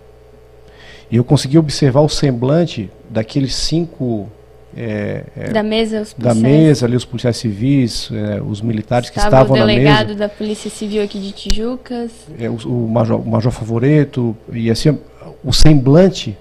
[1.10, 4.30] E eu consegui observar o semblante daqueles cinco
[4.76, 9.26] é, é, da mesa, os da mesa ali os policiais civis, é, os militares Estava
[9.26, 9.80] que estavam na mesa.
[9.80, 12.12] o delegado da Polícia Civil aqui de Tijucas.
[12.38, 14.98] É, o, o, major, o major Favoreto e assim
[15.44, 16.38] o semblante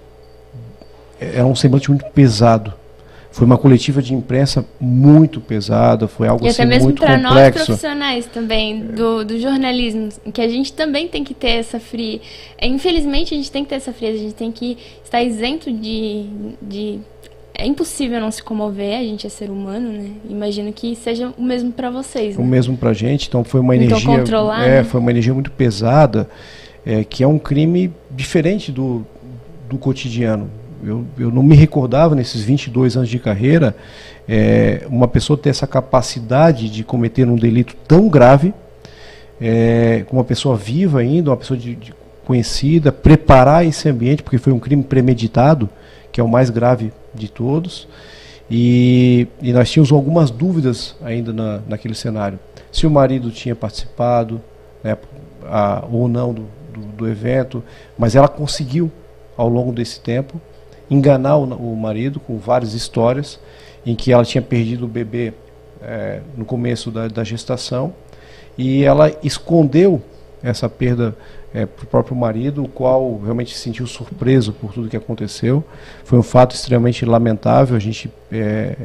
[1.20, 2.74] era um semblante muito pesado.
[3.37, 7.51] Foi uma coletiva de imprensa muito pesada, foi algo e assim, até mesmo para nós
[7.51, 12.18] profissionais também do, do jornalismo, que a gente também tem que ter essa fria.
[12.62, 16.31] Infelizmente a gente tem que ter essa frieza, a gente tem que estar isento de,
[16.62, 16.99] de
[17.53, 20.12] é impossível não se comover, a gente é ser humano, né?
[20.31, 22.38] Imagino que seja o mesmo para vocês.
[22.38, 22.42] Né?
[22.42, 24.14] O mesmo para a gente, então foi uma então, energia,
[24.64, 24.85] é, né?
[24.85, 26.27] foi uma energia muito pesada,
[26.87, 29.07] é, que é um crime diferente do,
[29.68, 30.51] do cotidiano
[30.84, 33.74] eu, eu não me recordava nesses 22 anos de carreira
[34.28, 38.52] é, uma pessoa ter essa capacidade de cometer um delito tão grave,
[39.40, 44.38] é, com uma pessoa viva ainda, uma pessoa de, de conhecida, preparar esse ambiente, porque
[44.38, 45.68] foi um crime premeditado,
[46.10, 47.86] que é o mais grave de todos.
[48.50, 52.38] E, e nós tínhamos algumas dúvidas ainda na, naquele cenário.
[52.72, 54.40] Se o marido tinha participado
[54.82, 54.96] né,
[55.44, 57.62] a, ou não do, do, do evento,
[57.96, 58.90] mas ela conseguiu,
[59.36, 60.40] ao longo desse tempo,
[60.90, 63.38] enganar o, o marido com várias histórias
[63.85, 65.33] em que ela tinha perdido o bebê
[65.81, 67.94] é, no começo da, da, gestação
[68.57, 70.03] e ela escondeu
[70.42, 71.16] essa perda
[71.55, 75.64] é, para o próprio marido, o qual realmente se sentiu surpreso por tudo que aconteceu.
[76.05, 77.77] Foi um fato extremamente lamentável.
[77.77, 78.77] A gente é,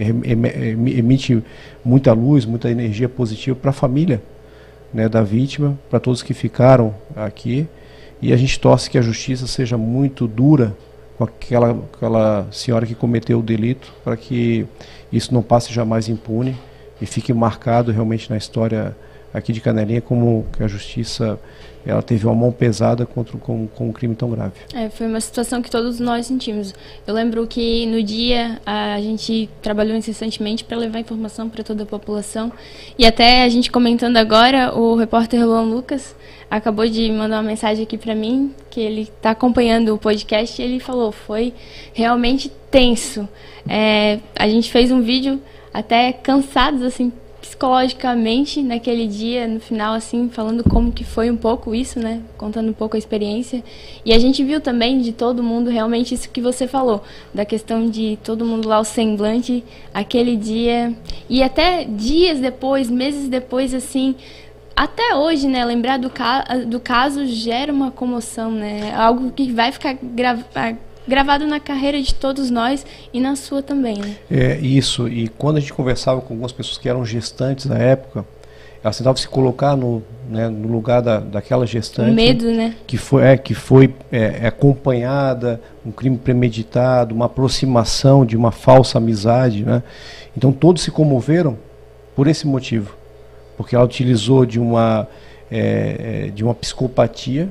[0.00, 1.42] é emite
[1.84, 4.22] muita luz, muita energia positiva para a família
[4.92, 7.66] né, da vítima, para todos que ficaram aqui.
[8.22, 10.74] E a gente torce que a justiça seja muito dura
[11.16, 14.66] com aquela, aquela senhora que cometeu o delito, para que
[15.12, 16.56] isso não passe jamais impune
[17.00, 18.96] e fique marcado realmente na história
[19.34, 21.38] aqui de Canelinha como que a justiça
[21.86, 24.54] ela teve uma mão pesada contra com, com um crime tão grave.
[24.72, 26.72] É, foi uma situação que todos nós sentimos.
[27.06, 31.86] Eu lembro que no dia a gente trabalhou incessantemente para levar informação para toda a
[31.86, 32.50] população
[32.98, 36.16] e até a gente comentando agora, o repórter Luan Lucas
[36.50, 40.64] acabou de mandar uma mensagem aqui para mim que ele está acompanhando o podcast e
[40.64, 41.52] ele falou foi
[41.92, 43.28] realmente tenso.
[43.68, 45.40] É, a gente fez um vídeo
[45.72, 47.12] até cansados assim
[47.44, 52.22] psicologicamente naquele dia, no final, assim, falando como que foi um pouco isso, né?
[52.38, 53.62] Contando um pouco a experiência.
[54.02, 57.04] E a gente viu também de todo mundo realmente isso que você falou,
[57.34, 60.94] da questão de todo mundo lá, o semblante, aquele dia.
[61.28, 64.14] E até dias depois, meses depois, assim.
[64.74, 68.94] Até hoje, né, lembrar do, ca do caso gera uma comoção, né?
[68.96, 73.98] Algo que vai ficar gravado gravado na carreira de todos nós e na sua também,
[73.98, 74.16] né?
[74.30, 75.08] É, isso.
[75.08, 78.24] E quando a gente conversava com algumas pessoas que eram gestantes na época,
[78.82, 82.10] elas tentavam se colocar no, né, no lugar da, daquela gestante.
[82.10, 82.76] O medo, né?
[82.86, 88.50] Que foi, é, que foi é, é, acompanhada, um crime premeditado, uma aproximação de uma
[88.50, 89.82] falsa amizade, né?
[90.36, 91.56] Então todos se comoveram
[92.14, 92.94] por esse motivo.
[93.56, 95.08] Porque ela utilizou de uma,
[95.50, 97.48] é, é de uma psicopatia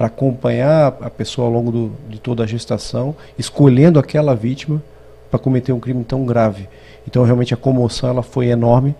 [0.00, 4.82] para acompanhar a pessoa ao longo do, de toda a gestação, escolhendo aquela vítima
[5.30, 6.70] para cometer um crime tão grave.
[7.06, 8.94] Então, realmente, a comoção ela foi enorme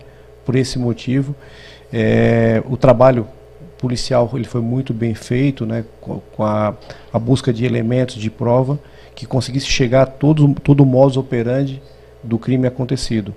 [0.45, 1.33] por esse motivo.
[1.91, 3.27] É, o trabalho
[3.79, 6.75] policial ele foi muito bem feito, né, com, a,
[7.11, 8.79] a, busca de elementos de prova
[9.15, 11.81] que conseguisse chegar a todo, todo o modus operandi
[12.23, 13.33] do crime acontecido.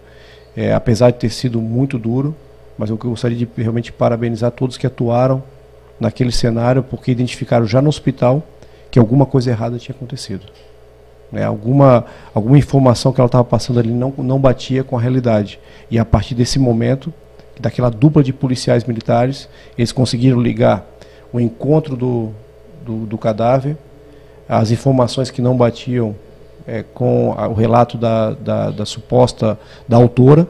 [0.55, 2.37] É, apesar de ter sido muito duro,
[2.77, 5.43] mas eu gostaria de realmente parabenizar todos que atuaram
[5.99, 8.43] naquele cenário porque identificaram já no hospital
[8.91, 10.47] que alguma coisa errada tinha acontecido.
[11.31, 11.45] Né?
[11.45, 15.59] Alguma, alguma informação que ela estava passando ali não, não batia com a realidade.
[15.91, 17.13] E a partir desse momento,
[17.59, 20.87] daquela dupla de policiais militares, eles conseguiram ligar
[21.33, 22.31] o encontro do,
[22.85, 23.77] do, do cadáver,
[24.49, 26.15] as informações que não batiam
[26.67, 30.47] é, com o relato da, da, da, suposta da autora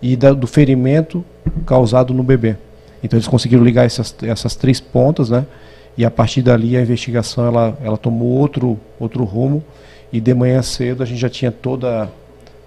[0.00, 1.24] e da, do ferimento
[1.66, 2.56] causado no bebê.
[3.02, 5.46] Então eles conseguiram ligar essas, essas três pontas, né?
[5.96, 9.62] E a partir dali a investigação ela, ela tomou outro, outro rumo
[10.12, 12.08] e de manhã cedo a gente já tinha toda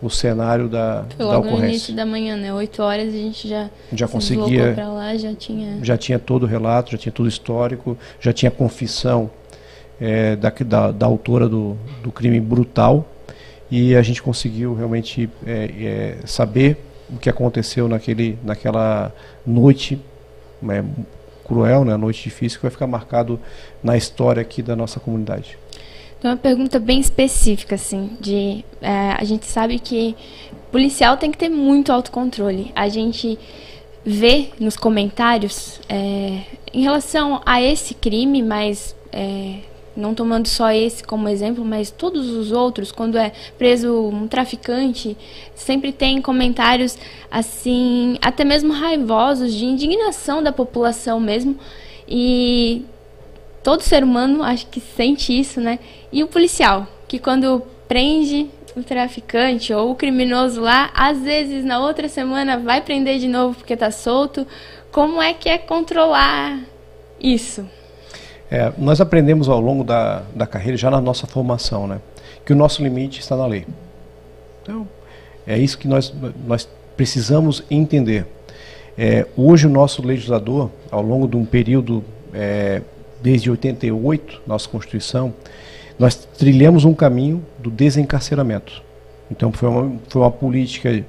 [0.02, 1.62] o cenário da, Foi logo da ocorrência.
[1.62, 2.54] no início da manhã, né?
[2.54, 6.46] 8 horas a gente já, já conseguia para lá, já tinha já tinha todo o
[6.46, 9.32] relato, já tinha tudo histórico, já tinha confissão
[10.00, 13.08] é, da, da, da, autora do, do crime brutal
[13.72, 15.72] e a gente conseguiu realmente é,
[16.22, 16.78] é, saber
[17.10, 19.12] o que aconteceu naquele, naquela
[19.46, 20.00] noite
[20.70, 20.84] é,
[21.46, 23.40] cruel, né, noite difícil, que vai ficar marcado
[23.84, 25.58] na história aqui da nossa comunidade.
[26.20, 30.16] Tem uma pergunta bem específica, assim, de é, a gente sabe que
[30.72, 32.72] policial tem que ter muito autocontrole.
[32.76, 33.38] A gente
[34.04, 36.42] vê nos comentários é,
[36.74, 39.60] em relação a esse crime, mas é,
[39.96, 45.18] não tomando só esse como exemplo, mas todos os outros, quando é preso um traficante,
[45.56, 46.98] sempre tem comentários
[47.32, 51.58] assim, até mesmo raivosos, de indignação da população mesmo.
[52.08, 52.84] E
[53.64, 55.80] todo ser humano acho que sente isso, né?
[56.12, 61.80] E o policial, que quando prende o traficante ou o criminoso lá, às vezes na
[61.80, 64.46] outra semana vai prender de novo porque está solto.
[64.92, 66.60] Como é que é controlar
[67.20, 67.68] isso?
[68.50, 72.00] É, nós aprendemos ao longo da, da carreira, já na nossa formação, né,
[72.46, 73.66] que o nosso limite está na lei.
[74.62, 74.88] Então,
[75.48, 76.14] é isso que nós,
[76.46, 78.26] nós precisamos entender.
[78.98, 82.04] É, hoje, o nosso legislador, ao longo de um período,
[82.34, 82.82] é,
[83.22, 85.34] desde 88, nossa Constituição,
[85.98, 88.84] nós trilhamos um caminho do desencarceramento.
[89.30, 91.04] Então, foi uma, foi uma política é,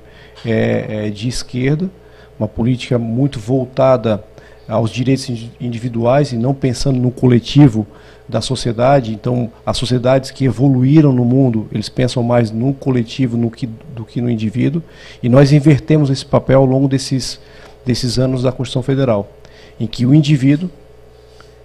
[1.06, 1.90] é, de esquerda,
[2.38, 4.22] uma política muito voltada
[4.68, 7.86] aos direitos individuais e não pensando no coletivo
[8.28, 9.12] da sociedade.
[9.12, 14.04] Então, as sociedades que evoluíram no mundo, eles pensam mais no coletivo no que, do
[14.04, 14.82] que no indivíduo.
[15.22, 17.40] E nós invertemos esse papel ao longo desses,
[17.84, 19.30] desses anos da Constituição Federal,
[19.78, 20.70] em que o indivíduo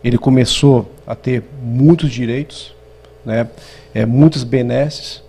[0.03, 2.73] ele começou a ter muitos direitos,
[3.25, 3.47] né,
[3.93, 5.21] é, muitas benesses,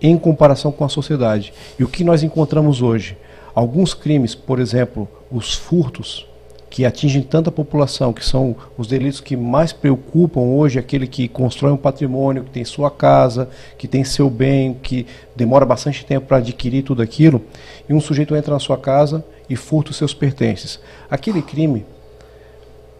[0.00, 1.52] em comparação com a sociedade.
[1.78, 3.16] E o que nós encontramos hoje?
[3.54, 6.26] Alguns crimes, por exemplo, os furtos,
[6.74, 11.70] que atingem tanta população, que são os delitos que mais preocupam hoje, aquele que constrói
[11.70, 15.06] um patrimônio, que tem sua casa, que tem seu bem, que
[15.36, 17.40] demora bastante tempo para adquirir tudo aquilo,
[17.88, 20.80] e um sujeito entra na sua casa e furta os seus pertences.
[21.08, 21.86] Aquele crime,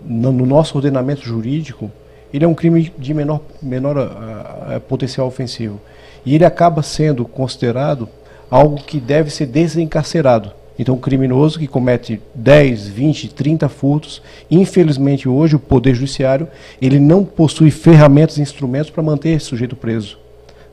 [0.00, 1.90] no nosso ordenamento jurídico,
[2.32, 5.80] ele é um crime de menor, menor uh, potencial ofensivo.
[6.24, 8.08] E ele acaba sendo considerado
[8.48, 10.52] algo que deve ser desencarcerado.
[10.78, 16.48] Então, o criminoso que comete 10, 20, 30 furtos, infelizmente hoje o Poder Judiciário
[16.82, 20.18] ele não possui ferramentas e instrumentos para manter esse sujeito preso.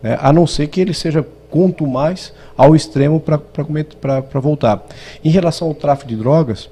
[0.01, 0.17] Né?
[0.19, 4.83] A não ser que ele seja quanto mais ao extremo para voltar.
[5.23, 6.69] Em relação ao tráfico de drogas,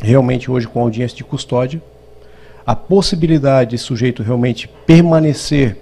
[0.00, 1.82] realmente hoje com audiência de custódia,
[2.64, 5.78] a possibilidade de sujeito realmente permanecer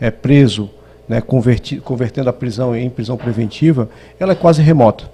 [0.00, 0.70] é, preso,
[1.08, 5.13] né, convertendo a prisão em prisão preventiva, ela é quase remota.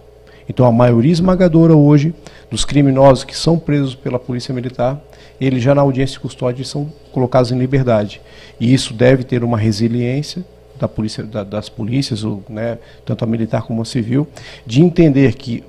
[0.50, 2.12] Então a maioria esmagadora hoje
[2.50, 5.00] dos criminosos que são presos pela polícia militar,
[5.40, 8.20] eles já na audiência de custódia são colocados em liberdade.
[8.58, 10.44] E isso deve ter uma resiliência
[10.76, 14.26] da polícia, da, das polícias, né, tanto a militar como a civil,
[14.66, 15.62] de entender que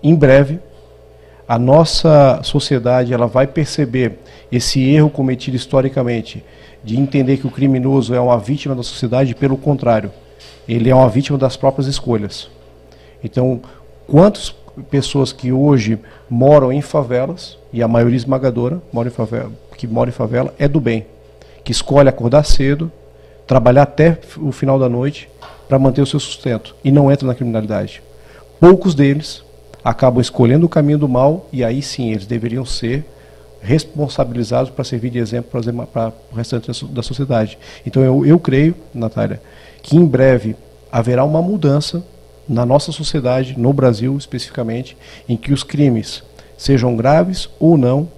[0.00, 0.60] em breve
[1.48, 4.20] a nossa sociedade ela vai perceber
[4.52, 6.44] esse erro cometido historicamente
[6.84, 10.12] de entender que o criminoso é uma vítima da sociedade, pelo contrário,
[10.68, 12.48] ele é uma vítima das próprias escolhas.
[13.24, 13.60] Então,
[14.12, 14.54] Quantas
[14.90, 15.98] pessoas que hoje
[16.28, 20.68] moram em favelas, e a maioria esmagadora mora em favela, que mora em favela é
[20.68, 21.06] do bem,
[21.64, 22.92] que escolhe acordar cedo,
[23.46, 25.30] trabalhar até o final da noite
[25.66, 28.02] para manter o seu sustento e não entra na criminalidade.
[28.60, 29.42] Poucos deles
[29.82, 33.06] acabam escolhendo o caminho do mal e aí sim eles deveriam ser
[33.62, 37.58] responsabilizados para servir de exemplo para o restante da sociedade.
[37.86, 39.40] Então eu, eu creio, Natália,
[39.82, 40.54] que em breve
[40.92, 42.04] haverá uma mudança
[42.52, 44.96] na nossa sociedade, no Brasil especificamente,
[45.28, 46.22] em que os crimes,
[46.56, 48.08] sejam graves ou não,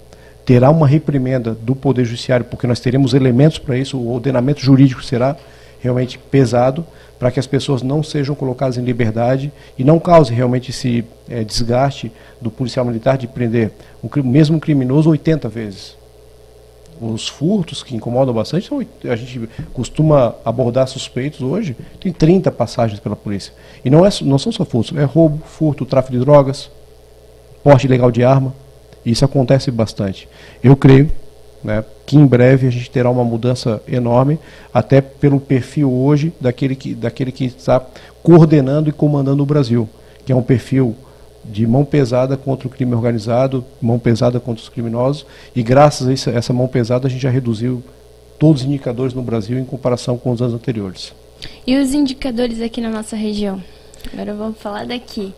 [0.45, 5.03] terá uma reprimenda do Poder Judiciário, porque nós teremos elementos para isso, o ordenamento jurídico
[5.03, 5.35] será
[5.79, 6.85] realmente pesado,
[7.17, 11.43] para que as pessoas não sejam colocadas em liberdade e não cause realmente esse é,
[11.43, 12.11] desgaste
[12.41, 13.71] do policial militar de prender
[14.03, 16.04] o mesmo criminoso 80 vezes
[17.01, 18.69] os furtos que incomodam bastante,
[19.03, 23.53] a gente costuma abordar suspeitos hoje, tem 30 passagens pela polícia.
[23.83, 26.69] E não, é, não são só furtos, é roubo, furto, tráfico de drogas,
[27.63, 28.53] porte ilegal de arma.
[29.05, 30.27] Isso acontece bastante.
[30.63, 31.11] Eu creio
[31.63, 34.39] né, que em breve a gente terá uma mudança enorme,
[34.73, 37.83] até pelo perfil hoje daquele que, daquele que está
[38.21, 39.89] coordenando e comandando o Brasil,
[40.25, 40.95] que é um perfil
[41.49, 45.25] de mão pesada contra o crime organizado, mão pesada contra os criminosos,
[45.55, 47.83] e graças a essa mão pesada a gente já reduziu
[48.39, 51.13] todos os indicadores no Brasil em comparação com os anos anteriores.
[51.65, 53.61] E os indicadores aqui na nossa região?
[54.11, 55.33] Agora vamos falar daqui.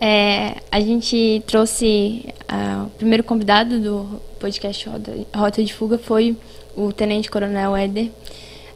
[0.00, 4.88] É, a gente trouxe uh, o primeiro convidado do podcast
[5.34, 6.36] Rota, de Fuga foi
[6.76, 8.10] o Tenente Coronel Éder.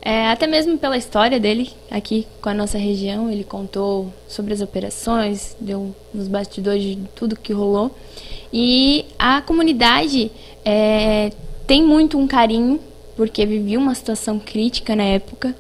[0.05, 4.61] É, até mesmo pela história dele aqui com a nossa região, ele contou sobre as
[4.61, 7.95] operações, deu nos bastidores de tudo que rolou.
[8.53, 10.33] E a comunidade
[10.65, 11.31] é,
[11.69, 12.81] tem muito um carinho,
[13.17, 15.55] porque vivia uma situação crítica na época.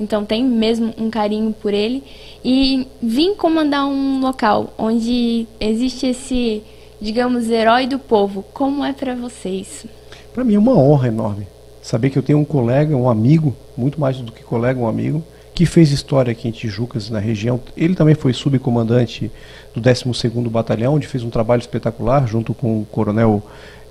[0.00, 2.02] então tem mesmo um carinho por ele.
[2.42, 6.62] E vim comandar um local onde existe esse,
[6.98, 8.42] digamos, herói do povo.
[8.54, 9.84] Como é para vocês?
[10.32, 11.46] Para mim é uma honra enorme
[11.82, 15.22] saber que eu tenho um colega, um amigo, muito mais do que colega, um amigo,
[15.54, 17.60] que fez história aqui em Tijucas, na região.
[17.76, 19.30] Ele também foi subcomandante
[19.74, 23.42] do 12º Batalhão, onde fez um trabalho espetacular, junto com o coronel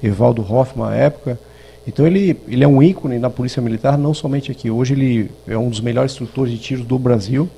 [0.02, 1.38] Evaldo Hoffman, à época.
[1.86, 4.72] Então ele, ele é um ícone na Polícia Militar, não somente aqui.
[4.72, 7.50] Hoje ele é um dos melhores instrutores de tiro do Brasil,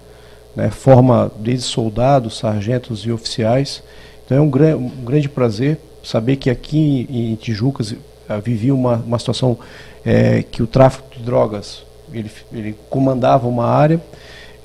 [0.56, 3.84] né, forma desde soldados, sargentos e oficiais.
[4.26, 7.98] Então é um, gran, um grande prazer saber que aqui em, Tijucas uh,
[8.44, 9.58] vivia uma, uma situação
[10.06, 14.02] é, que o tráfico de drogas, ele, ele comandava uma área,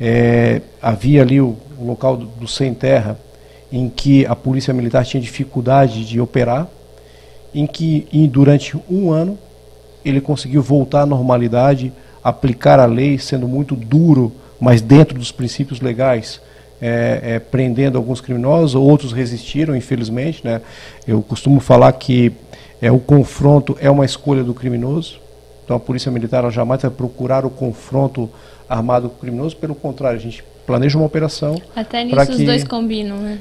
[0.01, 3.19] é, havia ali o, o local do, do, sem terra
[3.71, 6.69] em que a polícia militar tinha dificuldade de operar,
[7.55, 9.39] em que em, durante um ano
[10.05, 15.81] ele conseguiu voltar à normalidade, aplicar a lei, sendo muito duro, mas dentro dos princípios
[15.81, 16.41] legais,
[16.81, 20.41] é, é, prendendo alguns criminosos, outros resistiram, infelizmente.
[20.45, 20.61] Né?
[21.07, 22.33] Eu costumo falar que
[22.81, 25.21] é, o confronto é uma escolha do criminoso,
[25.69, 28.31] então a Polícia Militar jamais vai procurar o confronto
[28.67, 31.61] armado com o criminoso, pelo contrário, a gente planeja uma operação.
[31.77, 32.33] Até nisso que...
[32.33, 33.39] os dois combinam, né?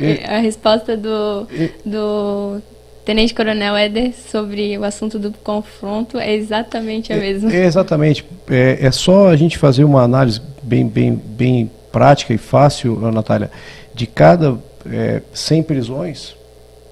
[0.00, 0.22] E...
[0.30, 1.72] a resposta do, e...
[1.84, 2.62] do
[3.04, 7.52] Tenente Coronel Éder sobre o assunto do confronto é exatamente a é, mesma.
[7.52, 8.24] É, exatamente.
[8.48, 13.50] É, é, só a gente fazer uma análise bem, bem, bem prática e fácil, Natália.
[13.92, 14.56] De cada
[14.88, 16.36] é, 100 prisões,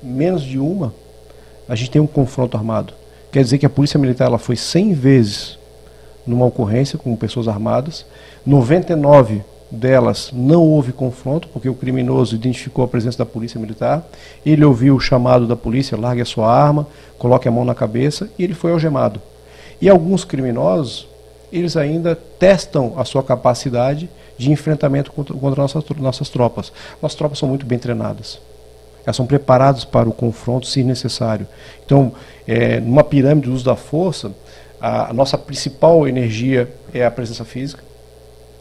[0.02, 0.92] menos de uma,
[1.68, 2.92] a gente tem um confronto armado.
[3.36, 5.58] Quer dizer que a Polícia Militar ela foi 100 vezes
[6.26, 8.06] numa ocorrência com pessoas armadas,
[8.46, 14.08] 99 delas não houve confronto, porque o criminoso identificou a presença da polícia militar,
[14.46, 16.86] ele ouviu o chamado da polícia, largue a sua arma,
[17.18, 19.20] coloque a mão na cabeça, e ele foi algemado.
[19.82, 21.06] E alguns criminosos,
[21.52, 24.08] eles ainda testam a sua capacidade
[24.38, 26.72] de enfrentamento contra, contra nossas, nossas tropas.
[27.02, 28.40] Nossas tropas são muito bem treinadas.
[29.06, 31.46] Elas são preparadas para o confronto se necessário.
[31.84, 32.12] Então,
[32.46, 34.32] é, numa pirâmide do uso da força,
[34.80, 37.86] a, a nossa principal energia é a presença física,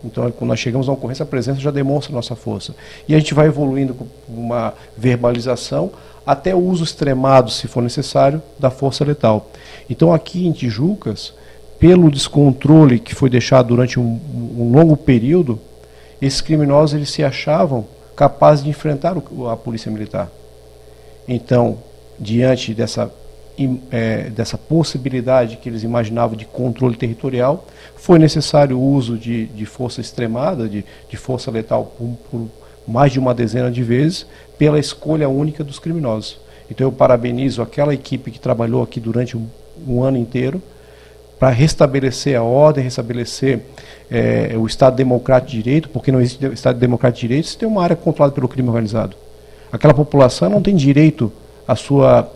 [0.05, 2.75] então, quando nós chegamos uma ocorrência, a presença já demonstra a nossa força.
[3.07, 5.91] E a gente vai evoluindo com uma verbalização
[6.25, 9.49] até o uso extremado, se for necessário, da força letal.
[9.89, 11.33] Então, aqui em Tijucas,
[11.79, 14.19] pelo descontrole que foi deixado durante um,
[14.57, 15.59] um longo período,
[16.21, 17.85] esses criminosos eles se achavam
[18.15, 19.15] capazes de enfrentar
[19.51, 20.29] a polícia militar.
[21.27, 21.79] Então,
[22.19, 23.11] diante dessa
[23.89, 29.65] é, dessa possibilidade que eles imaginavam de controle territorial, foi necessário o uso de, de
[29.65, 32.49] força extremada, de, de força letal por, por,
[32.87, 34.25] mais de uma dezena de vezes,
[34.57, 36.39] pela escolha única dos criminosos.
[36.69, 39.47] Então eu parabenizo aquela equipe que trabalhou aqui durante um,
[39.87, 40.61] um ano inteiro
[41.39, 43.59] para restabelecer a ordem, restabelecer
[44.09, 47.67] é, o Estado Democrático de Direito, porque não existe Estado Democrático de Direito se tem
[47.67, 49.15] uma área controlada pelo crime organizado.
[49.71, 51.31] Aquela população não tem direito
[51.67, 52.31] à sua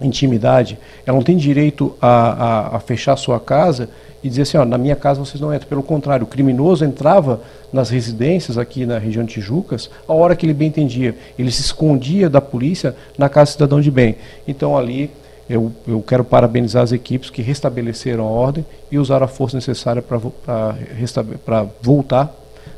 [0.00, 3.88] intimidade, ela não tem direito a, a, a fechar sua casa
[4.24, 5.68] e dizer assim, ó, na minha casa vocês não entram.
[5.68, 10.46] Pelo contrário, o criminoso entrava nas residências aqui na região de Tijucas a hora que
[10.46, 11.14] ele bem entendia.
[11.38, 14.16] Ele se escondia da polícia na casa do cidadão de bem.
[14.48, 15.10] Então ali
[15.48, 20.02] eu, eu quero parabenizar as equipes que restabeleceram a ordem e usaram a força necessária
[20.02, 22.34] para voltar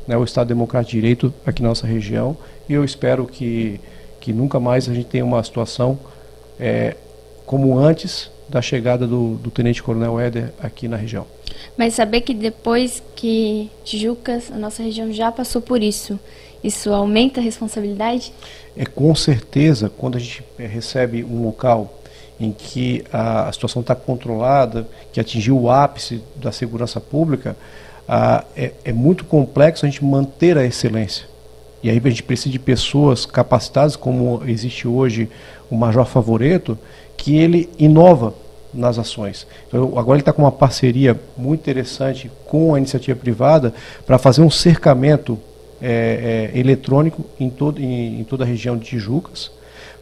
[0.07, 2.37] né, o Estado Democrático de Direito aqui na nossa região.
[2.69, 3.81] E eu espero que,
[4.21, 5.99] que nunca mais a gente tenha uma situação
[6.59, 6.97] é,
[7.45, 11.27] como antes da chegada do, do Tenente Coronel Éder aqui na região.
[11.77, 16.19] Mas saber que depois que Tijucas, a nossa região já passou por isso,
[16.63, 18.33] isso aumenta a responsabilidade?
[18.77, 21.96] É com certeza, quando a gente é, recebe um local
[22.39, 27.57] em que a, situação está controlada, que atingiu o ápice da segurança pública,
[28.09, 31.27] a, é, é muito complexo a gente manter a excelência.
[31.83, 35.29] E aí a gente precisa de pessoas capacitadas, como existe hoje
[35.71, 36.79] o Major Favoreto,
[37.17, 38.35] que ele inova
[38.73, 39.47] nas ações.
[39.69, 43.73] Então, agora ele está com uma parceria muito interessante com a iniciativa privada
[44.07, 45.39] para fazer um cercamento
[45.81, 49.51] é, é, eletrônico em, todo, em, em, toda a região de Tijucas,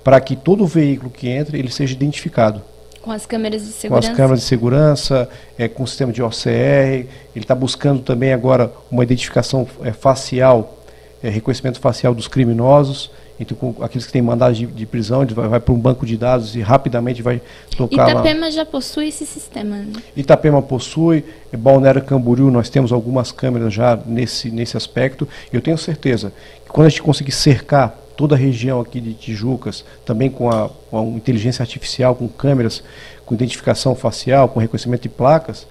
[0.04, 2.62] para que todo veículo que entre ele seja identificado.
[3.00, 4.06] Com as câmeras de segurança.
[4.06, 5.28] Com as câmeras de segurança,
[5.58, 6.46] é, com o sistema de OCR.
[6.46, 10.78] Ele está buscando também agora uma identificação é, facial,
[11.22, 13.10] é, reconhecimento facial dos criminosos.
[13.38, 16.06] Então, com aqueles que têm mandado de, de prisão, ele vai, vai para um banco
[16.06, 17.42] de dados e rapidamente vai
[17.76, 18.50] tocar Itapema lá.
[18.50, 19.92] já possui esse sistema, né?
[20.16, 25.28] Itapema possui, Balneário Camboriú nós temos algumas câmeras já nesse, nesse aspecto.
[25.52, 26.32] Eu tenho certeza
[26.64, 30.70] que quando a gente conseguir cercar toda a região aqui de Tijucas, também com a,
[30.90, 32.82] com a inteligência artificial, com câmeras,
[33.24, 35.66] com identificação facial, com reconhecimento de placas,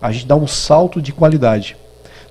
[0.00, 1.76] a gente dá um salto de qualidade.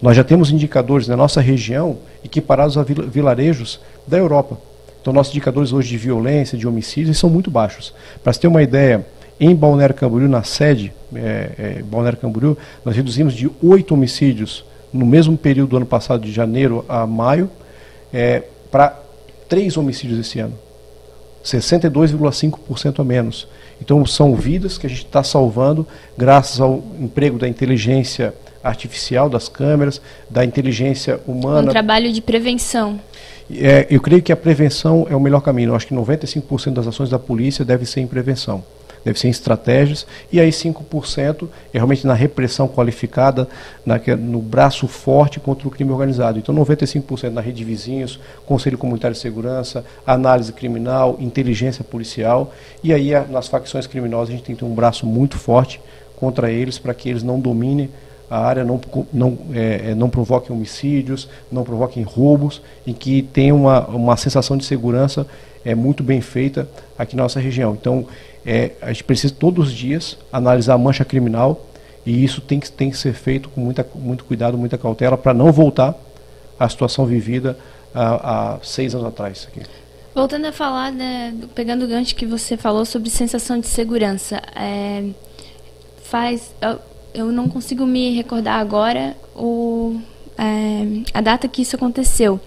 [0.02, 4.58] Nós já temos indicadores na nossa região equiparados a vilarejos da Europa.
[5.02, 7.94] Então, nossos indicadores hoje de violência, de homicídios, são muito baixos.
[8.24, 9.06] Para você ter uma ideia,
[9.40, 15.06] em Balneário Camboriú, na sede é, é, Balneário Camboriú, nós reduzimos de oito homicídios no
[15.06, 17.50] mesmo período do ano passado, de janeiro a maio,
[18.14, 19.00] é, para
[19.48, 20.54] três homicídios esse ano.
[21.44, 23.48] 62,5% a menos.
[23.82, 25.88] Então são vidas que a gente está salvando
[26.18, 28.34] graças ao emprego da inteligência
[28.64, 31.70] artificial, das câmeras, da inteligência humana.
[31.70, 33.00] Um trabalho de prevenção.
[33.50, 35.70] É, eu creio que a prevenção é o melhor caminho.
[35.70, 38.64] Eu acho que 95% das ações da polícia deve ser em prevenção
[39.08, 43.48] deve ser em estratégias, e aí 5% é realmente na repressão qualificada,
[43.86, 46.38] na, no braço forte contra o crime organizado.
[46.38, 52.54] Então 95% na rede de vizinhos, Conselho Comunitário de Segurança, análise criminal, inteligência policial,
[52.84, 55.80] e aí nas facções criminosas a gente tem que ter um braço muito forte
[56.18, 57.90] contra eles para que eles não dominem
[58.30, 58.82] a área não,
[59.14, 64.58] não, é, é, não provoquem homicídios, não provoquem roubos, e que tenha uma, uma sensação
[64.58, 65.26] de segurança
[65.64, 67.78] é, muito bem feita aqui na nossa região.
[67.80, 68.06] Então,
[68.48, 71.68] é, a gente precisa todos os dias analisar a mancha criminal
[72.06, 75.34] e isso tem que, tem que ser feito com muita, muito cuidado, muita cautela para
[75.34, 75.94] não voltar
[76.58, 77.60] à situação vivida
[77.94, 79.50] há, seis anos atrás.
[79.52, 79.68] Aqui.
[80.16, 85.04] Voltando a falar, né, pegando o gancho que você falou sobre sensação de segurança, é,
[86.04, 86.80] faz, eu,
[87.14, 90.00] eu, não consigo me recordar agora o,
[90.38, 92.40] é, a data que isso aconteceu,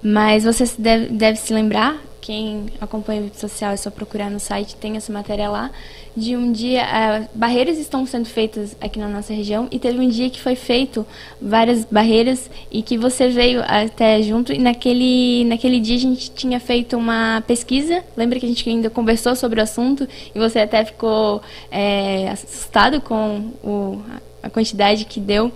[0.00, 4.38] mas você deve, deve se lembrar quem acompanha o vídeo social é só procurar no
[4.38, 5.70] site, tem essa matéria lá,
[6.16, 10.08] de um dia, uh, barreiras estão sendo feitas aqui na nossa região e teve um
[10.08, 11.06] dia que foi feito
[11.40, 16.58] várias barreiras e que você veio até junto e naquele, naquele dia a gente tinha
[16.58, 20.84] feito uma pesquisa, lembra que a gente ainda conversou sobre o assunto e você até
[20.84, 21.40] ficou
[21.70, 24.02] é, assustado com o,
[24.42, 25.52] a quantidade que deu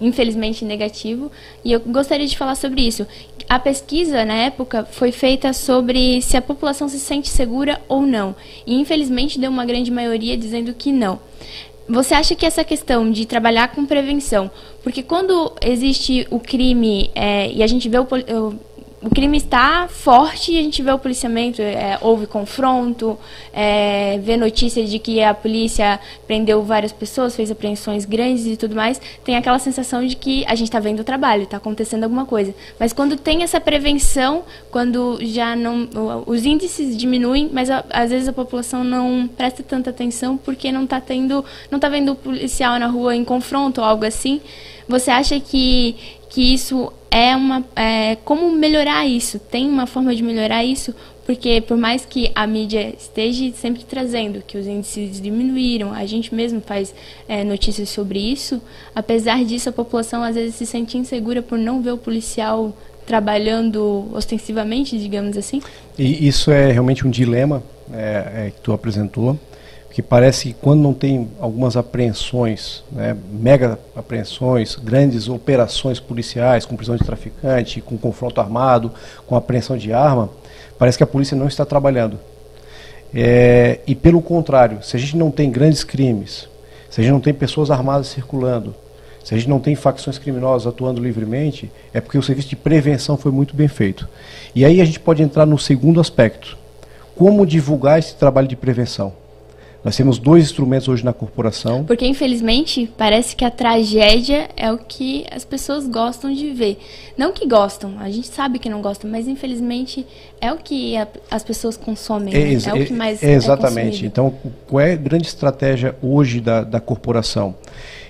[0.00, 1.30] infelizmente negativo,
[1.64, 3.06] e eu gostaria de falar sobre isso.
[3.48, 8.36] A pesquisa, na época, foi feita sobre se a população se sente segura ou não,
[8.66, 11.18] e infelizmente deu uma grande maioria dizendo que não.
[11.88, 14.50] Você acha que essa questão de trabalhar com prevenção,
[14.82, 18.06] porque quando existe o crime é, e a gente vê o,
[19.00, 23.16] o crime está forte e a gente vê o policiamento, é, houve confronto,
[23.52, 28.74] é, vê notícias de que a polícia prendeu várias pessoas, fez apreensões grandes e tudo
[28.74, 32.26] mais, tem aquela sensação de que a gente está vendo o trabalho, está acontecendo alguma
[32.26, 32.52] coisa.
[32.78, 35.88] Mas quando tem essa prevenção, quando já não.
[36.26, 40.84] Os índices diminuem, mas a, às vezes a população não presta tanta atenção porque não
[40.84, 41.44] está tendo.
[41.70, 44.40] não está vendo o policial na rua em confronto ou algo assim.
[44.88, 45.94] Você acha que,
[46.38, 49.40] que isso é uma é, como melhorar isso.
[49.40, 50.94] Tem uma forma de melhorar isso?
[51.26, 56.32] Porque por mais que a mídia esteja sempre trazendo que os índices diminuíram a gente
[56.32, 56.94] mesmo faz
[57.28, 58.62] é, notícias sobre isso.
[58.94, 62.72] Apesar disso a população às vezes se sente insegura por não ver o policial
[63.04, 65.60] trabalhando ostensivamente digamos assim.
[65.98, 69.36] E isso é realmente um dilema é, é que tu apresentou
[69.98, 76.76] que parece que quando não tem algumas apreensões, né, mega apreensões, grandes operações policiais, com
[76.76, 78.92] prisão de traficante, com confronto armado,
[79.26, 80.30] com apreensão de arma,
[80.78, 82.16] parece que a polícia não está trabalhando.
[83.12, 86.48] É, e pelo contrário, se a gente não tem grandes crimes,
[86.88, 88.76] se a gente não tem pessoas armadas circulando,
[89.24, 93.16] se a gente não tem facções criminosas atuando livremente, é porque o serviço de prevenção
[93.16, 94.08] foi muito bem feito.
[94.54, 96.56] E aí a gente pode entrar no segundo aspecto:
[97.16, 99.12] como divulgar esse trabalho de prevenção?
[99.88, 101.82] Nós temos dois instrumentos hoje na corporação.
[101.82, 106.78] Porque, infelizmente, parece que a tragédia é o que as pessoas gostam de ver.
[107.16, 110.06] Não que gostam, a gente sabe que não gostam, mas, infelizmente,
[110.42, 112.34] é o que a, as pessoas consomem.
[112.34, 112.62] É, né?
[112.66, 114.04] é, o que mais é, Exatamente.
[114.04, 114.34] É então,
[114.66, 117.54] qual é a grande estratégia hoje da, da corporação?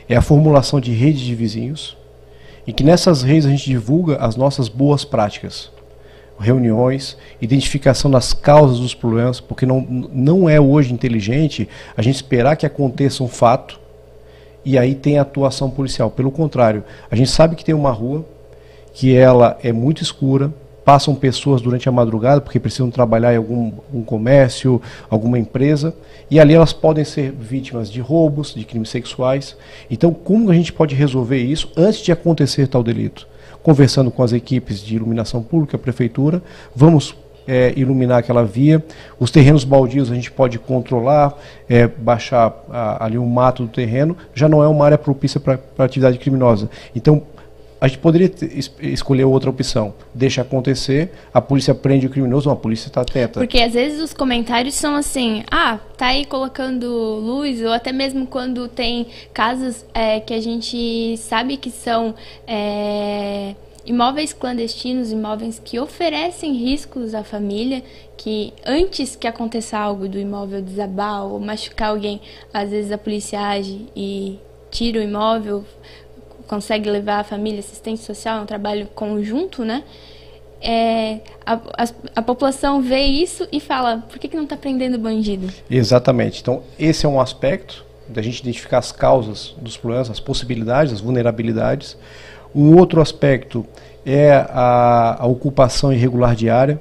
[0.09, 1.97] É a formulação de redes de vizinhos,
[2.67, 5.71] e que nessas redes a gente divulga as nossas boas práticas
[6.39, 12.57] reuniões, identificação das causas dos problemas, porque não, não é hoje inteligente a gente esperar
[12.57, 13.79] que aconteça um fato
[14.65, 16.11] e aí tem atuação policial.
[16.11, 18.25] Pelo contrário, a gente sabe que tem uma rua
[18.93, 20.53] que ela é muito escura,
[20.85, 24.81] passam pessoas durante a madrugada porque precisam trabalhar em algum um comércio,
[25.11, 25.95] alguma empresa,
[26.31, 29.57] e ali elas podem ser vítimas de roubos, de crimes sexuais.
[29.91, 33.27] Então, como a gente pode resolver isso antes de acontecer tal delito?
[33.69, 36.43] Conversando com as equipes de iluminação pública, a prefeitura,
[36.75, 37.15] vamos
[37.47, 38.83] é, iluminar aquela via.
[39.21, 41.37] Os terrenos baldios a gente pode controlar,
[41.69, 45.61] é, baixar a, ali o mato do terreno, já não é uma área propícia para
[45.81, 46.71] atividade criminosa.
[46.97, 47.21] Então,
[47.81, 49.95] a gente poderia es escolher outra opção.
[50.13, 53.41] Deixa acontecer, a polícia prende o criminoso, a polícia está atenta.
[53.41, 58.27] Porque às vezes os comentários são assim, ah, tá aí colocando luz, ou até mesmo
[58.27, 62.15] quando tem casos é, que a gente sabe que são
[62.47, 63.55] é,
[63.87, 67.83] imóveis clandestinos, imóveis que oferecem riscos à família,
[68.17, 72.21] que antes que aconteça algo do imóvel desabar ou machucar alguém,
[72.53, 74.39] às vezes a polícia age e
[74.71, 75.65] tira o imóvel,
[76.49, 79.85] consegue levar a família assistente social, é um trabalho conjunto, né?
[80.61, 84.99] É, a, a, a, população vê isso e fala, por que, que não está prendendo
[84.99, 85.49] bandido?
[85.71, 86.41] Exatamente.
[86.41, 91.01] Então, esse é um aspecto da gente identificar as causas dos problemas, as possibilidades, as
[91.01, 91.97] vulnerabilidades.
[92.53, 93.65] Um outro aspecto
[94.05, 96.81] é a, a ocupação irregular diária,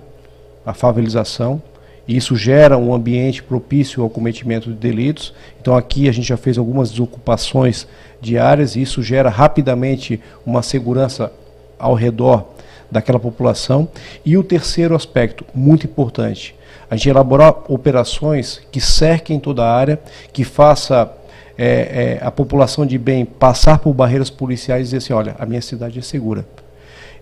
[0.66, 1.62] a favelização.
[2.08, 5.34] Isso gera um ambiente propício ao cometimento de delitos.
[5.60, 7.86] Então aqui a gente já fez algumas desocupações
[8.22, 11.32] diárias e isso gera rapidamente uma segurança
[11.78, 12.48] ao redor
[12.90, 13.90] daquela população.
[14.26, 16.56] E o terceiro aspecto, muito importante,
[16.90, 20.00] a gente elaborar operações que cerquem toda a área,
[20.32, 21.12] que faça
[21.58, 25.46] é, é, a população de bem passar por barreiras policiais e dizer assim, olha, a
[25.46, 26.46] minha cidade é segura.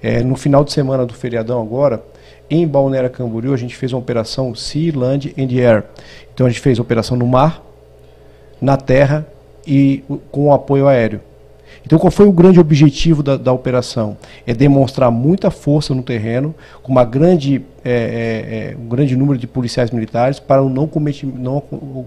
[0.03, 2.03] É, no final de semana do feriadão agora,
[2.49, 5.83] em Balneário Camboriú, a gente fez uma operação Sea, Land and Air.
[6.33, 7.63] Então a gente fez operação no mar,
[8.61, 9.25] na terra
[9.65, 11.21] e com apoio aéreo.
[11.85, 14.17] Então, qual foi o grande objetivo da, da operação?
[14.45, 19.37] É demonstrar muita força no terreno, com uma grande, é, é, é um grande número
[19.37, 21.61] de policiais militares para não, cometi, não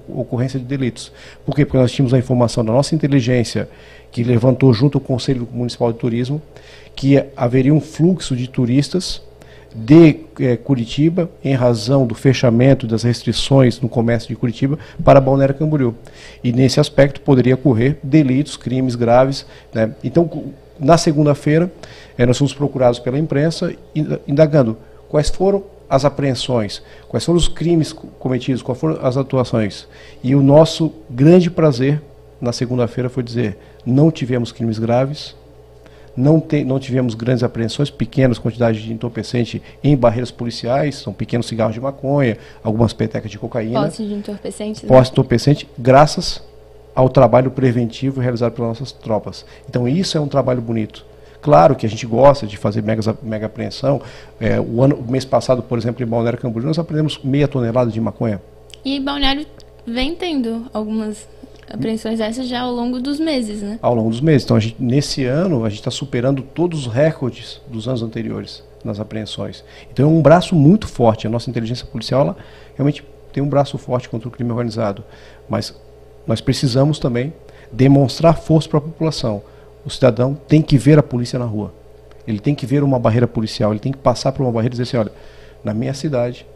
[0.09, 1.12] ocorrência de delitos.
[1.47, 1.64] Por quê?
[1.64, 3.68] Porque nós tínhamos a informação da nossa inteligência,
[4.11, 6.43] que levantou junto ao Conselho Municipal de Turismo,
[6.97, 9.22] que haveria um fluxo de turistas
[9.74, 15.54] de eh, Curitiba, em razão do fechamento das restrições no comércio de Curitiba, para Balneário
[15.54, 15.94] Camboriú.
[16.42, 19.46] E nesse aspecto poderia ocorrer delitos, crimes graves.
[19.72, 19.92] Né?
[20.02, 20.30] Então,
[20.78, 21.70] na segunda-feira,
[22.16, 23.74] eh, nós fomos procurados pela imprensa,
[24.26, 24.76] indagando
[25.08, 29.86] quais foram as apreensões, quais foram os crimes cometidos, quais foram as atuações.
[30.22, 32.02] E o nosso grande prazer
[32.40, 35.34] na segunda-feira foi dizer: não tivemos crimes graves,
[36.18, 41.46] não, tem, não tivemos grandes apreensões, pequenas quantidades de entorpecente em barreiras policiais, são pequenos
[41.46, 43.84] cigarros de maconha, algumas petecas de cocaína.
[43.84, 44.82] Posse de entorpecente.
[44.84, 44.88] Né?
[44.88, 46.42] Posse de entorpecente, graças
[46.92, 49.46] ao trabalho preventivo realizado pelas nossas tropas.
[49.68, 51.06] Então isso é um trabalho bonito.
[51.40, 54.02] Claro que a gente gosta de fazer mega, mega apreensão.
[54.40, 57.92] É, o, ano, o mês passado, por exemplo, em Balneário Camboriú, nós aprendemos meia tonelada
[57.92, 58.42] de maconha.
[58.84, 59.46] E Balneário
[59.86, 61.28] vem tendo algumas
[61.70, 63.78] apreensões essas já ao longo dos meses, né?
[63.82, 64.44] Ao longo dos meses.
[64.44, 69.00] Então, gente, nesse ano, a gente está superando todos os recordes dos anos anteriores nas
[69.00, 69.64] apreensões.
[69.90, 71.26] Então, é um braço muito forte.
[71.26, 72.36] A nossa inteligência policial, ela
[72.74, 75.04] realmente tem um braço forte contra o crime organizado.
[75.48, 75.74] Mas
[76.26, 77.32] nós precisamos também
[77.70, 79.42] demonstrar força para a população.
[79.84, 81.72] O cidadão tem que ver a polícia na rua.
[82.26, 83.72] Ele tem que ver uma barreira policial.
[83.72, 85.12] Ele tem que passar por uma barreira e dizer assim, olha,
[85.64, 86.46] na minha cidade,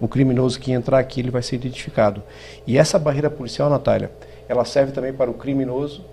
[0.00, 2.22] o criminoso que entrar aqui, ele vai ser identificado.
[2.66, 4.10] E essa barreira policial, Natália,
[4.52, 6.04] ela serve também para o criminoso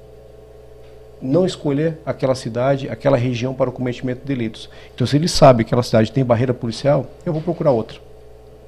[1.21, 4.69] não escolher aquela cidade, aquela região para o cometimento de delitos.
[4.95, 7.99] Então, se ele sabe que aquela cidade tem barreira policial, eu vou procurar outra.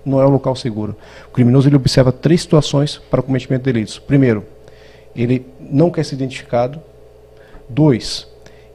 [0.06, 0.96] Não é um local seguro.
[1.30, 4.00] O criminoso ele observa três situações para o cometimento de delitos.
[4.00, 4.44] Primeiro,
[5.16, 6.82] ele não quer ser identificado.
[7.70, 8.28] Dois,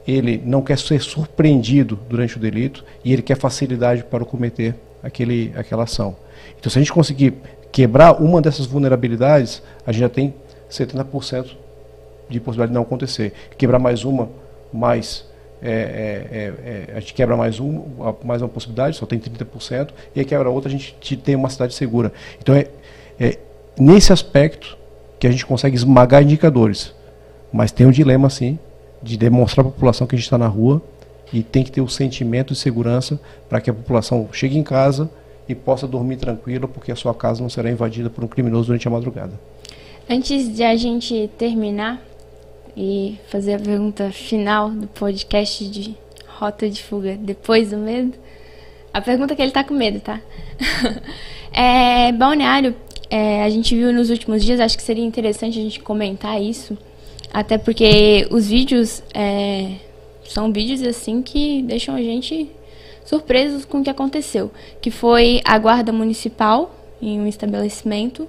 [0.07, 5.53] ele não quer ser surpreendido durante o delito e ele quer facilidade para cometer aquele,
[5.57, 6.17] aquela ação.
[6.59, 7.35] Então, se a gente conseguir
[7.71, 10.33] quebrar uma dessas vulnerabilidades, a gente já tem
[10.71, 11.57] 70%
[12.29, 13.33] de possibilidade de não acontecer.
[13.57, 14.29] Quebrar mais uma,
[14.73, 15.27] mais
[15.63, 19.91] é, é, é, é, a gente quebra mais uma, mais uma possibilidade, só tem 30%,
[20.15, 22.13] e aí quebra outra, a gente tem uma cidade segura.
[22.41, 22.69] Então é,
[23.19, 23.39] é
[23.79, 24.77] nesse aspecto
[25.19, 26.95] que a gente consegue esmagar indicadores.
[27.53, 28.59] Mas tem um dilema, sim,
[29.03, 30.83] de demonstrar à população que a gente está na rua
[31.33, 35.09] e tem que ter o sentimento de segurança para que a população chegue em casa
[35.49, 38.87] e possa dormir tranquila, porque a sua casa não será invadida por um criminoso durante
[38.87, 39.33] a madrugada.
[40.09, 42.01] Antes de a gente terminar
[42.77, 45.97] e fazer a pergunta final do podcast de
[46.29, 48.17] Rota de Fuga depois do medo,
[48.95, 50.21] a pergunta é que ele tá com medo, tá?
[51.53, 52.73] é, balneário,
[53.11, 56.79] é, a gente viu nos últimos dias, acho que seria interessante a gente comentar isso,
[57.33, 59.73] até porque os vídeos é,
[60.23, 62.49] são vídeos assim que deixam a gente
[63.05, 68.29] surpresos com o que aconteceu, que foi a guarda municipal em um estabelecimento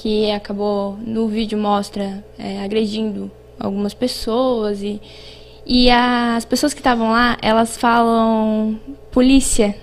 [0.00, 5.00] que acabou no vídeo mostra é, agredindo algumas pessoas e
[5.66, 8.80] e as pessoas que estavam lá elas falam
[9.12, 9.76] polícia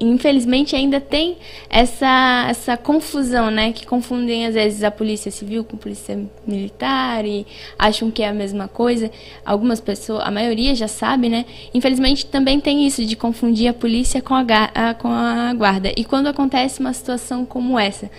[0.00, 1.36] infelizmente ainda tem
[1.68, 3.72] essa, essa confusão, né?
[3.72, 7.46] Que confundem às vezes a polícia civil com a polícia militar e
[7.78, 9.10] acham que é a mesma coisa.
[9.44, 11.44] Algumas pessoas, a maioria já sabe, né?
[11.74, 14.44] Infelizmente também tem isso de confundir a polícia com a,
[14.74, 15.92] a com a guarda.
[15.96, 18.10] E quando acontece uma situação como essa,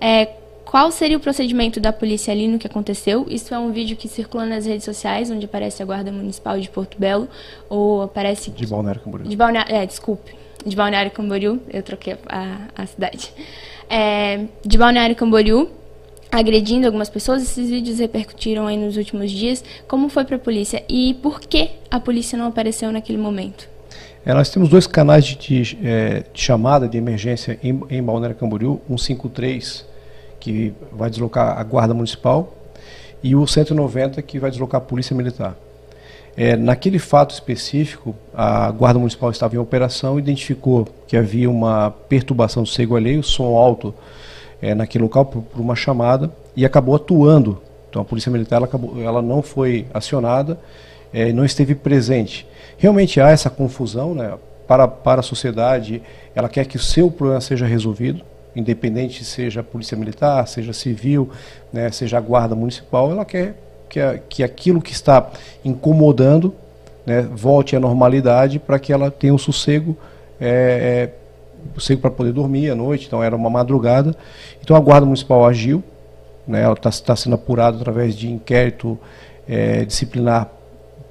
[0.00, 0.28] é,
[0.74, 3.26] qual seria o procedimento da polícia ali no que aconteceu?
[3.30, 6.68] Isso é um vídeo que circula nas redes sociais, onde aparece a Guarda Municipal de
[6.68, 7.28] Porto Belo,
[7.70, 8.50] ou aparece...
[8.50, 9.28] De Balneário Camboriú.
[9.28, 10.34] De Balneário, é, desculpe
[10.66, 13.30] de Balneário Camboriú, eu troquei a, a cidade,
[13.88, 15.70] é, de Balneário Camboriú,
[16.32, 17.44] agredindo algumas pessoas.
[17.44, 19.62] Esses vídeos repercutiram aí nos últimos dias.
[19.86, 23.68] Como foi para a polícia e por que a polícia não apareceu naquele momento?
[24.26, 28.34] É, nós temos dois canais de, de, é, de chamada de emergência em, em Balneário
[28.34, 29.93] Camboriú, 153,
[30.44, 32.54] que vai deslocar a Guarda Municipal,
[33.22, 35.56] e o 190, que vai deslocar a Polícia Militar.
[36.36, 42.64] É, naquele fato específico, a Guarda Municipal estava em operação, identificou que havia uma perturbação
[42.64, 43.94] do cego alheio, som alto
[44.60, 47.62] é, naquele local por, por, uma chamada e acabou atuando.
[47.88, 50.58] Então a Polícia Militar ela, acabou, ela não foi acionada
[51.14, 52.44] é, não esteve presente.
[52.76, 54.34] Realmente há essa confusão né,
[54.66, 56.02] para, para a sociedade,
[56.34, 58.24] ela quer que o seu problema seja resolvido,
[58.54, 61.30] independente seja Polícia Militar, seja civil,
[61.72, 63.56] né, seja a Guarda Municipal, ela quer
[63.88, 65.30] que, a, que aquilo que está
[65.64, 66.54] incomodando
[67.06, 69.96] né, volte à normalidade para que ela tenha um sossego,
[70.40, 73.06] é, é, sossego para poder dormir à noite.
[73.06, 74.14] Então era uma madrugada.
[74.62, 75.82] Então a Guarda Municipal agiu,
[76.46, 78.98] né, ela está tá sendo apurada através de inquérito
[79.48, 80.50] é, disciplinar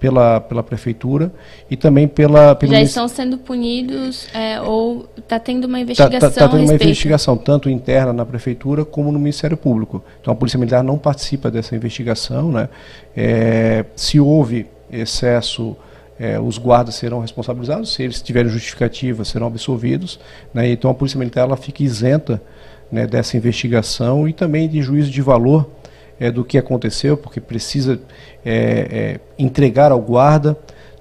[0.04, 1.32] pela, pela prefeitura
[1.72, 6.30] e também pela pelo já estão sendo punidos é, ou está tendo uma investigação está
[6.30, 10.04] tá, tá tendo uma investigação tanto interna na prefeitura como no Ministério Público.
[10.20, 12.68] Então a polícia militar não participa dessa investigação né?
[13.16, 15.74] É, se houve excesso
[16.20, 20.20] é, os guardas serão responsabilizados se eles tiverem justificativa serão absolvidos
[20.54, 20.70] né?
[20.70, 22.42] Então a polícia militar ela fica isenta
[22.92, 25.66] né, dessa investigação e também de juízo de valor
[26.24, 28.00] é, do que aconteceu, porque precisa
[28.46, 30.58] é, é, entregar ao guarda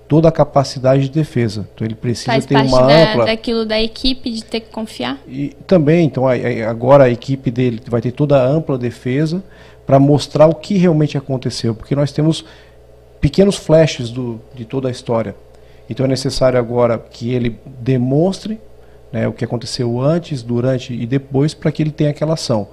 [0.09, 1.69] toda a capacidade de defesa.
[1.73, 4.71] Então ele precisa Faz ter parte uma da, ampla daquilo da equipe de ter que
[4.71, 5.21] confiar.
[5.29, 6.25] E também, então
[6.69, 9.45] agora a equipe dele vai ter toda a ampla defesa
[9.87, 12.45] para mostrar o que realmente aconteceu, porque nós temos
[13.21, 15.37] pequenos flashes do, de toda a história.
[15.89, 18.59] Então é necessário agora que ele demonstre
[19.13, 22.67] né, o que aconteceu antes, durante e depois para que ele tenha aquela ação.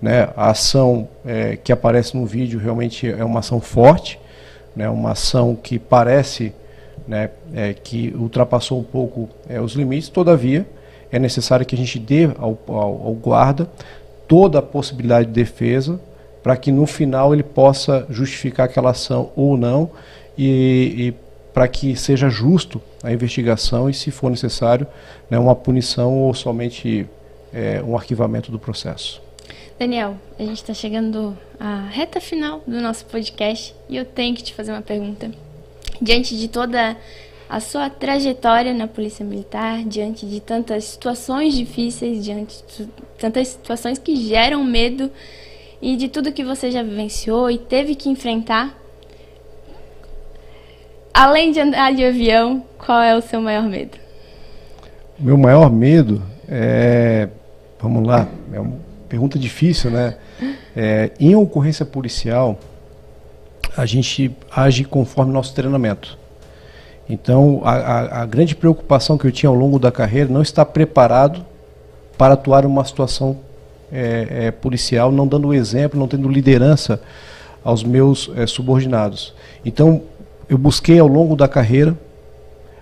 [0.00, 0.28] Né?
[0.36, 4.18] A ação é, que aparece no vídeo realmente é uma ação forte,
[4.74, 4.88] né?
[4.88, 6.52] uma ação que parece
[7.06, 10.66] né, é, que ultrapassou um pouco é, os limites, todavia
[11.10, 13.68] é necessário que a gente dê ao, ao, ao guarda
[14.26, 16.00] toda a possibilidade de defesa
[16.42, 19.90] para que no final ele possa justificar aquela ação ou não
[20.36, 21.14] e, e
[21.52, 24.86] para que seja justo a investigação e, se for necessário,
[25.30, 27.06] né, uma punição ou somente
[27.52, 29.22] é, um arquivamento do processo.
[29.78, 34.42] Daniel, a gente está chegando à reta final do nosso podcast e eu tenho que
[34.42, 35.30] te fazer uma pergunta.
[36.00, 36.96] Diante de toda
[37.46, 43.98] a sua trajetória na Polícia Militar, diante de tantas situações difíceis, diante de tantas situações
[43.98, 45.10] que geram medo
[45.82, 48.74] e de tudo que você já vivenciou e teve que enfrentar,
[51.12, 53.98] além de andar de avião, qual é o seu maior medo?
[55.18, 57.28] Meu maior medo é.
[57.78, 60.16] Vamos lá, é um pergunta difícil, né?
[60.76, 62.58] É, em ocorrência policial,
[63.76, 66.18] a gente age conforme nosso treinamento.
[67.08, 70.64] Então, a, a, a, grande preocupação que eu tinha ao longo da carreira não está
[70.64, 71.44] preparado
[72.18, 73.38] para atuar em uma situação
[73.92, 77.00] é, é, policial, não dando exemplo, não tendo liderança
[77.62, 79.34] aos meus é, subordinados.
[79.64, 80.02] Então,
[80.48, 81.96] eu busquei ao longo da carreira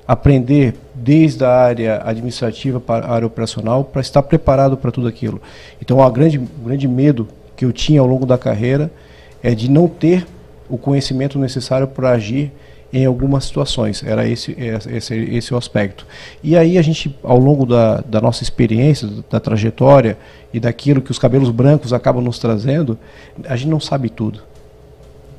[0.07, 5.41] aprender desde a área administrativa para a área operacional para estar preparado para tudo aquilo.
[5.81, 7.27] Então, o grande, grande medo
[7.57, 8.91] que eu tinha ao longo da carreira
[9.43, 10.27] é de não ter
[10.69, 12.53] o conhecimento necessário para agir
[12.93, 14.05] em algumas situações.
[14.05, 16.07] Era esse, esse, esse o aspecto.
[16.43, 20.17] E aí a gente, ao longo da, da nossa experiência, da trajetória
[20.53, 22.97] e daquilo que os cabelos brancos acabam nos trazendo,
[23.47, 24.43] a gente não sabe tudo.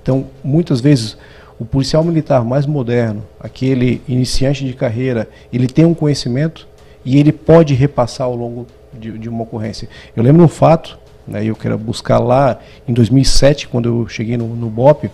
[0.04, 1.18] Então, muitas vezes
[1.58, 6.68] o policial militar mais moderno, aquele iniciante de carreira, ele tem um conhecimento
[7.04, 9.88] e ele pode repassar ao longo de, de uma ocorrência.
[10.16, 10.98] Eu lembro um fato,
[11.28, 15.10] né, eu quero buscar lá em 2007, quando eu cheguei no, no BOP,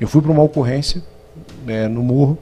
[0.00, 1.02] eu fui para uma ocorrência
[1.64, 2.38] né, no morro,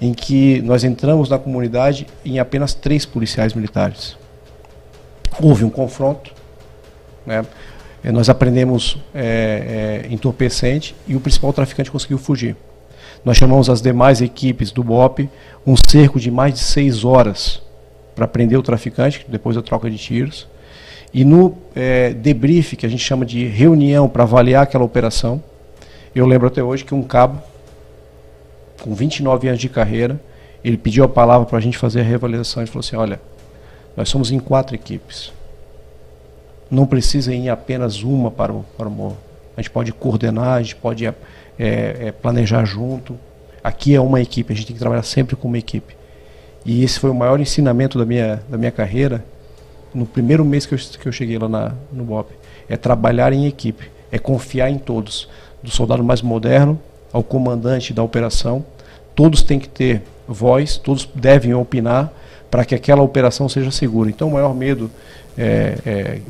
[0.00, 4.16] em que nós entramos na comunidade em apenas três policiais militares.
[5.40, 6.32] Houve um confronto,
[7.26, 7.44] né,
[8.06, 12.54] é, nós aprendemos é, é, entorpecente e o principal traficante conseguiu fugir.
[13.24, 15.28] Nós chamamos as demais equipes do BOP,
[15.66, 17.60] um cerco de mais de seis horas
[18.14, 20.46] para prender o traficante, depois da troca de tiros.
[21.12, 25.42] E no é, debrief, que a gente chama de reunião para avaliar aquela operação,
[26.14, 27.42] eu lembro até hoje que um cabo,
[28.82, 30.20] com 29 anos de carreira,
[30.62, 33.20] ele pediu a palavra para a gente fazer a reavaliação e falou assim: olha,
[33.96, 35.32] nós somos em quatro equipes.
[36.70, 39.16] Não precisa ir apenas uma para o, para o.
[39.56, 41.12] A gente pode coordenar, a gente pode é,
[41.58, 43.18] é, planejar junto.
[43.62, 45.96] Aqui é uma equipe, a gente tem que trabalhar sempre com uma equipe.
[46.64, 49.24] E esse foi o maior ensinamento da minha, da minha carreira,
[49.94, 52.32] no primeiro mês que eu, que eu cheguei lá na, no BOP.
[52.68, 55.28] É trabalhar em equipe, é confiar em todos,
[55.62, 56.78] do soldado mais moderno
[57.12, 58.64] ao comandante da operação.
[59.14, 62.12] Todos têm que ter voz, todos devem opinar
[62.50, 64.10] para que aquela operação seja segura.
[64.10, 64.90] Então, o maior medo,
[65.36, 66.20] é, é,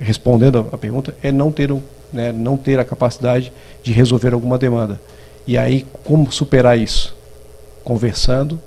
[0.00, 1.80] respondendo a pergunta, é não ter, um,
[2.12, 5.00] né, não ter a capacidade de resolver alguma demanda.
[5.46, 7.16] E aí, como superar isso?
[7.84, 8.60] Conversando,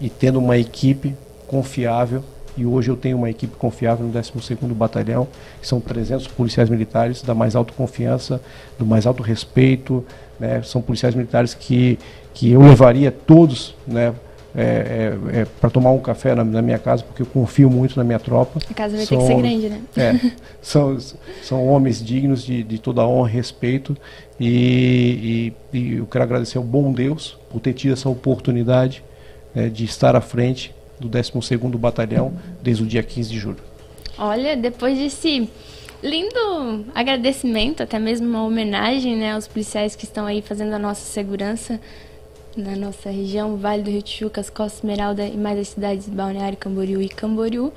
[0.00, 1.14] e tendo uma equipe
[1.46, 2.22] confiável.
[2.56, 5.26] E hoje eu tenho uma equipe confiável no 12º Batalhão,
[5.60, 8.40] que são 300 policiais militares da mais alta confiança,
[8.78, 10.04] do mais alto respeito.
[10.38, 10.62] Né?
[10.62, 11.98] São policiais militares que,
[12.32, 14.14] que eu levaria todos né,
[14.56, 17.96] é, é, é, para tomar um café na, na, minha casa, porque eu confio muito
[17.96, 18.60] na minha tropa.
[18.70, 19.80] A casa vai são, ter que ser grande, né?
[19.96, 20.30] É,
[20.62, 20.96] são,
[21.42, 23.96] são homens dignos de, de toda honra e respeito.
[24.38, 29.02] E, e, e eu quero agradecer ao bom Deus por ter tido essa oportunidade
[29.54, 32.32] né, de estar à frente do 12º Batalhão
[32.62, 33.58] desde o dia 15 de julho.
[34.16, 35.48] Olha, depois desse
[36.00, 41.00] lindo agradecimento, até mesmo uma homenagem né, aos policiais que estão aí fazendo a nossa
[41.00, 41.80] segurança
[42.56, 46.56] na nossa região, Vale do Rio Tijucas, Costa Esmeralda e mais as cidades de Balneário
[46.56, 47.72] Camboriú e Camboriú.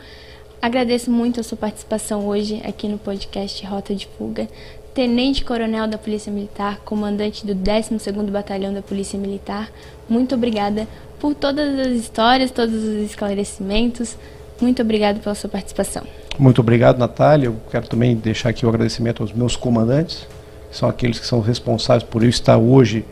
[0.61, 4.47] Agradeço muito a sua participação hoje aqui no podcast Rota de Fuga.
[4.93, 9.71] Tenente Coronel da Polícia Militar, comandante do 12º Batalhão da Polícia Militar,
[10.09, 10.87] muito obrigada
[11.19, 14.17] por todas as histórias, todos os esclarecimentos.
[14.59, 16.03] Muito obrigado pela sua participação.
[16.37, 17.47] Muito obrigado, Natália.
[17.47, 20.27] Eu quero também deixar aqui o agradecimento aos meus comandantes,
[20.71, 23.05] que são aqueles que são responsáveis por eu estar hoje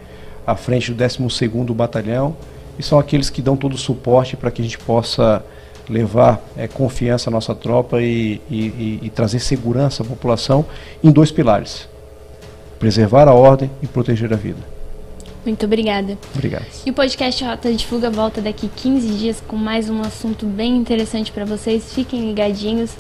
[0.46, 2.36] à frente do 12º Batalhão,
[2.78, 5.44] e são aqueles que dão todo o suporte para que a gente possa
[5.90, 10.66] levar é, confiança à nossa tropa e, e, e, e trazer segurança à população
[11.04, 11.88] em dois pilares:
[12.80, 14.76] preservar a ordem e proteger a vida.
[15.46, 16.18] Muito obrigada.
[16.34, 16.66] Obrigado.
[16.86, 20.76] E o podcast Rota de Fuga volta daqui 15 dias com mais um assunto bem
[20.76, 21.94] interessante para vocês.
[21.94, 22.92] Fiquem ligadinhos.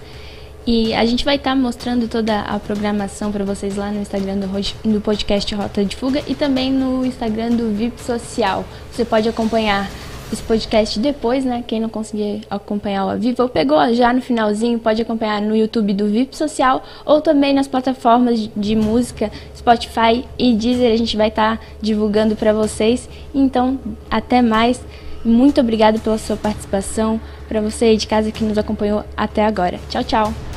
[0.68, 4.38] E a gente vai estar tá mostrando toda a programação para vocês lá no Instagram
[4.38, 4.47] do,
[4.91, 8.66] do podcast Rota de Fuga e também no Instagram do VIP Social.
[8.91, 9.88] Você pode acompanhar
[10.34, 11.63] esse podcast depois, né?
[11.68, 15.93] Quem não conseguir acompanhar ao vivo, ou pegou já no finalzinho, pode acompanhar no YouTube
[15.93, 20.91] do VIP Social ou também nas plataformas de música, Spotify e Deezer.
[20.91, 23.07] A gente vai estar tá divulgando para vocês.
[23.34, 24.82] Então, até mais.
[25.24, 27.20] Muito obrigado pela sua participação.
[27.47, 29.80] Para você de casa que nos acompanhou até agora.
[29.89, 30.55] Tchau, tchau.